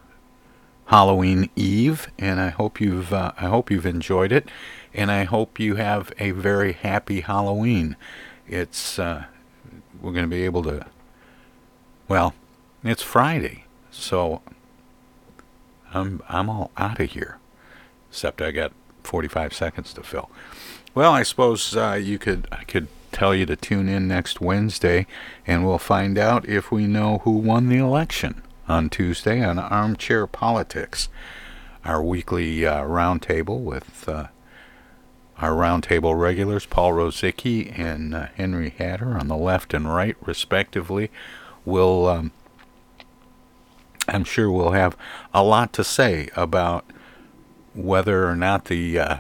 Halloween 0.87 1.49
Eve, 1.57 2.09
and 2.19 2.41
I 2.41 2.51
hope 2.51 2.81
you've 2.81 3.13
uh, 3.13 3.33
I 3.39 3.47
hope 3.47 3.71
you've 3.71 3.87
enjoyed 3.87 4.33
it, 4.33 4.49
and 4.93 5.11
I 5.11 5.25
hope 5.25 5.59
you 5.59 5.77
have 5.77 6.13
a 6.19 6.33
very 6.33 6.73
happy 6.73 7.21
Halloween. 7.21 7.97
It's 8.47 8.99
uh, 8.99 9.25
we're 10.01 10.13
going 10.13 10.25
to 10.25 10.29
be 10.29 10.45
able 10.45 10.63
to. 10.65 10.87
Well, 12.09 12.35
it's 12.85 13.03
Friday, 13.03 13.65
so 13.91 14.43
I'm 15.95 16.21
I'm 16.29 16.51
all 16.51 16.71
out 16.77 17.01
of 17.01 17.13
here, 17.13 17.39
except 18.11 18.43
I 18.43 18.51
got 18.51 18.73
45 19.05 19.55
seconds 19.55 19.95
to 19.95 20.03
fill. 20.03 20.31
Well, 20.95 21.13
I 21.13 21.23
suppose 21.23 21.77
uh, 21.77 21.99
you 22.03 22.19
could 22.19 22.49
I 22.53 22.65
could 22.65 22.89
tell 23.13 23.35
you 23.35 23.47
to 23.47 23.57
tune 23.57 23.89
in 23.89 24.09
next 24.09 24.41
Wednesday, 24.41 25.07
and 25.47 25.65
we'll 25.65 25.79
find 25.79 26.19
out 26.19 26.49
if 26.49 26.71
we 26.71 26.87
know 26.87 27.19
who 27.19 27.31
won 27.31 27.69
the 27.69 27.79
election 27.79 28.43
on 28.73 28.89
Tuesday 28.89 29.45
on 29.45 29.59
Armchair 29.59 30.27
Politics, 30.27 31.11
our 31.85 32.03
weekly 32.03 32.67
uh, 32.67 32.83
roundtable 32.83 33.61
with 33.61 34.09
uh, 34.09 34.29
our 35.39 35.51
roundtable 35.51 36.19
regulars, 36.19 36.65
Paul 36.65 36.93
Rosicki 36.93 37.79
and 37.79 38.15
uh, 38.15 38.27
Henry 38.35 38.71
Hatter 38.71 39.19
on 39.19 39.29
the 39.29 39.37
left 39.37 39.75
and 39.75 39.93
right, 39.93 40.17
respectively. 40.25 41.11
Will 41.67 42.09
um, 42.09 42.33
I'm 44.09 44.25
sure 44.25 44.51
we'll 44.51 44.73
have 44.73 44.97
a 45.35 45.45
lot 45.45 45.75
to 45.75 45.85
say 45.85 46.31
about 46.35 46.87
whether 47.75 48.27
or 48.27 48.35
not 48.35 48.65
the 48.65 48.99
uh, 48.99 49.17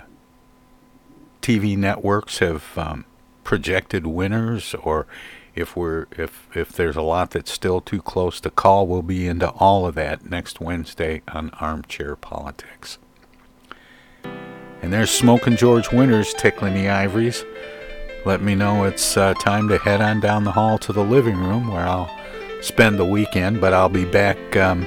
TV 1.42 1.76
networks 1.76 2.38
have 2.38 2.76
um, 2.78 3.04
projected 3.44 4.06
winners 4.06 4.74
or 4.82 5.06
if 5.54 5.76
we're 5.76 6.06
if 6.16 6.48
if 6.54 6.72
there's 6.72 6.96
a 6.96 7.02
lot 7.02 7.30
that's 7.30 7.52
still 7.52 7.80
too 7.80 8.00
close 8.00 8.40
to 8.40 8.50
call, 8.50 8.86
we'll 8.86 9.02
be 9.02 9.26
into 9.26 9.50
all 9.50 9.86
of 9.86 9.94
that 9.96 10.28
next 10.28 10.60
Wednesday 10.60 11.22
on 11.28 11.50
Armchair 11.60 12.16
Politics. 12.16 12.98
And 14.82 14.92
there's 14.92 15.10
Smoking 15.10 15.56
George 15.56 15.92
Winters 15.92 16.34
tickling 16.34 16.74
the 16.74 16.88
ivories. 16.88 17.44
Let 18.24 18.42
me 18.42 18.54
know 18.54 18.84
it's 18.84 19.16
uh, 19.16 19.34
time 19.34 19.68
to 19.68 19.78
head 19.78 20.00
on 20.00 20.20
down 20.20 20.44
the 20.44 20.52
hall 20.52 20.78
to 20.78 20.92
the 20.92 21.04
living 21.04 21.36
room 21.36 21.68
where 21.68 21.86
I'll 21.86 22.10
spend 22.62 22.98
the 22.98 23.04
weekend, 23.04 23.60
but 23.60 23.72
I'll 23.72 23.88
be 23.88 24.04
back 24.04 24.56
um, 24.56 24.86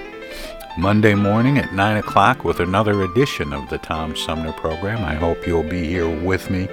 Monday 0.78 1.16
morning 1.16 1.57
at 1.57 1.74
9 1.74 1.97
o'clock 1.97 2.43
with 2.43 2.59
another 2.59 3.03
edition 3.03 3.53
of 3.53 3.70
the 3.70 3.78
Tom 3.78 4.16
Sumner 4.16 4.53
program. 4.53 5.03
I 5.03 5.16
hope 5.16 5.45
you'll 5.47 5.63
be 5.63 5.86
here 5.86 6.09
with 6.09 6.49
me. 6.49 6.68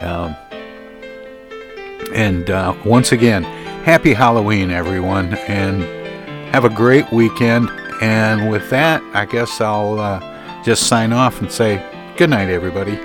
Um, 0.00 0.36
and 2.12 2.50
uh, 2.50 2.74
once 2.84 3.12
again, 3.12 3.44
happy 3.84 4.12
Halloween, 4.12 4.70
everyone, 4.70 5.34
and 5.48 5.82
have 6.54 6.64
a 6.64 6.68
great 6.68 7.10
weekend. 7.12 7.70
And 8.00 8.50
with 8.50 8.68
that, 8.70 9.02
I 9.14 9.24
guess 9.24 9.60
I'll 9.60 9.98
uh, 9.98 10.62
just 10.64 10.86
sign 10.86 11.12
off 11.12 11.40
and 11.40 11.50
say 11.50 11.76
good 12.16 12.30
night, 12.30 12.48
everybody. 12.48 12.96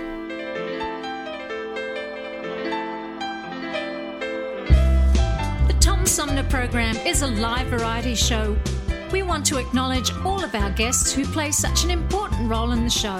The 5.67 5.77
Tom 5.79 6.05
Sumner 6.05 6.43
program 6.43 6.95
is 6.97 7.21
a 7.21 7.27
live 7.27 7.67
variety 7.67 8.15
show. 8.15 8.57
We 9.11 9.23
want 9.23 9.45
to 9.47 9.57
acknowledge 9.57 10.11
all 10.25 10.43
of 10.43 10.53
our 10.53 10.71
guests 10.71 11.13
who 11.13 11.25
play 11.25 11.51
such 11.51 11.83
an 11.83 11.91
important 11.91 12.49
role 12.49 12.71
in 12.71 12.83
the 12.83 12.89
show 12.89 13.19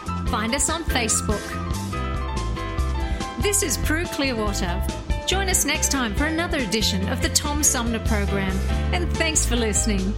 find 0.31 0.55
us 0.55 0.69
on 0.69 0.81
Facebook. 0.85 1.41
This 3.41 3.63
is 3.63 3.77
Prue 3.79 4.05
Clearwater. 4.05 4.81
Join 5.27 5.49
us 5.49 5.65
next 5.65 5.91
time 5.91 6.15
for 6.15 6.23
another 6.23 6.59
edition 6.59 7.09
of 7.09 7.21
the 7.21 7.27
Tom 7.27 7.63
Sumner 7.63 7.99
program, 7.99 8.57
and 8.93 9.11
thanks 9.17 9.45
for 9.45 9.57
listening. 9.57 10.13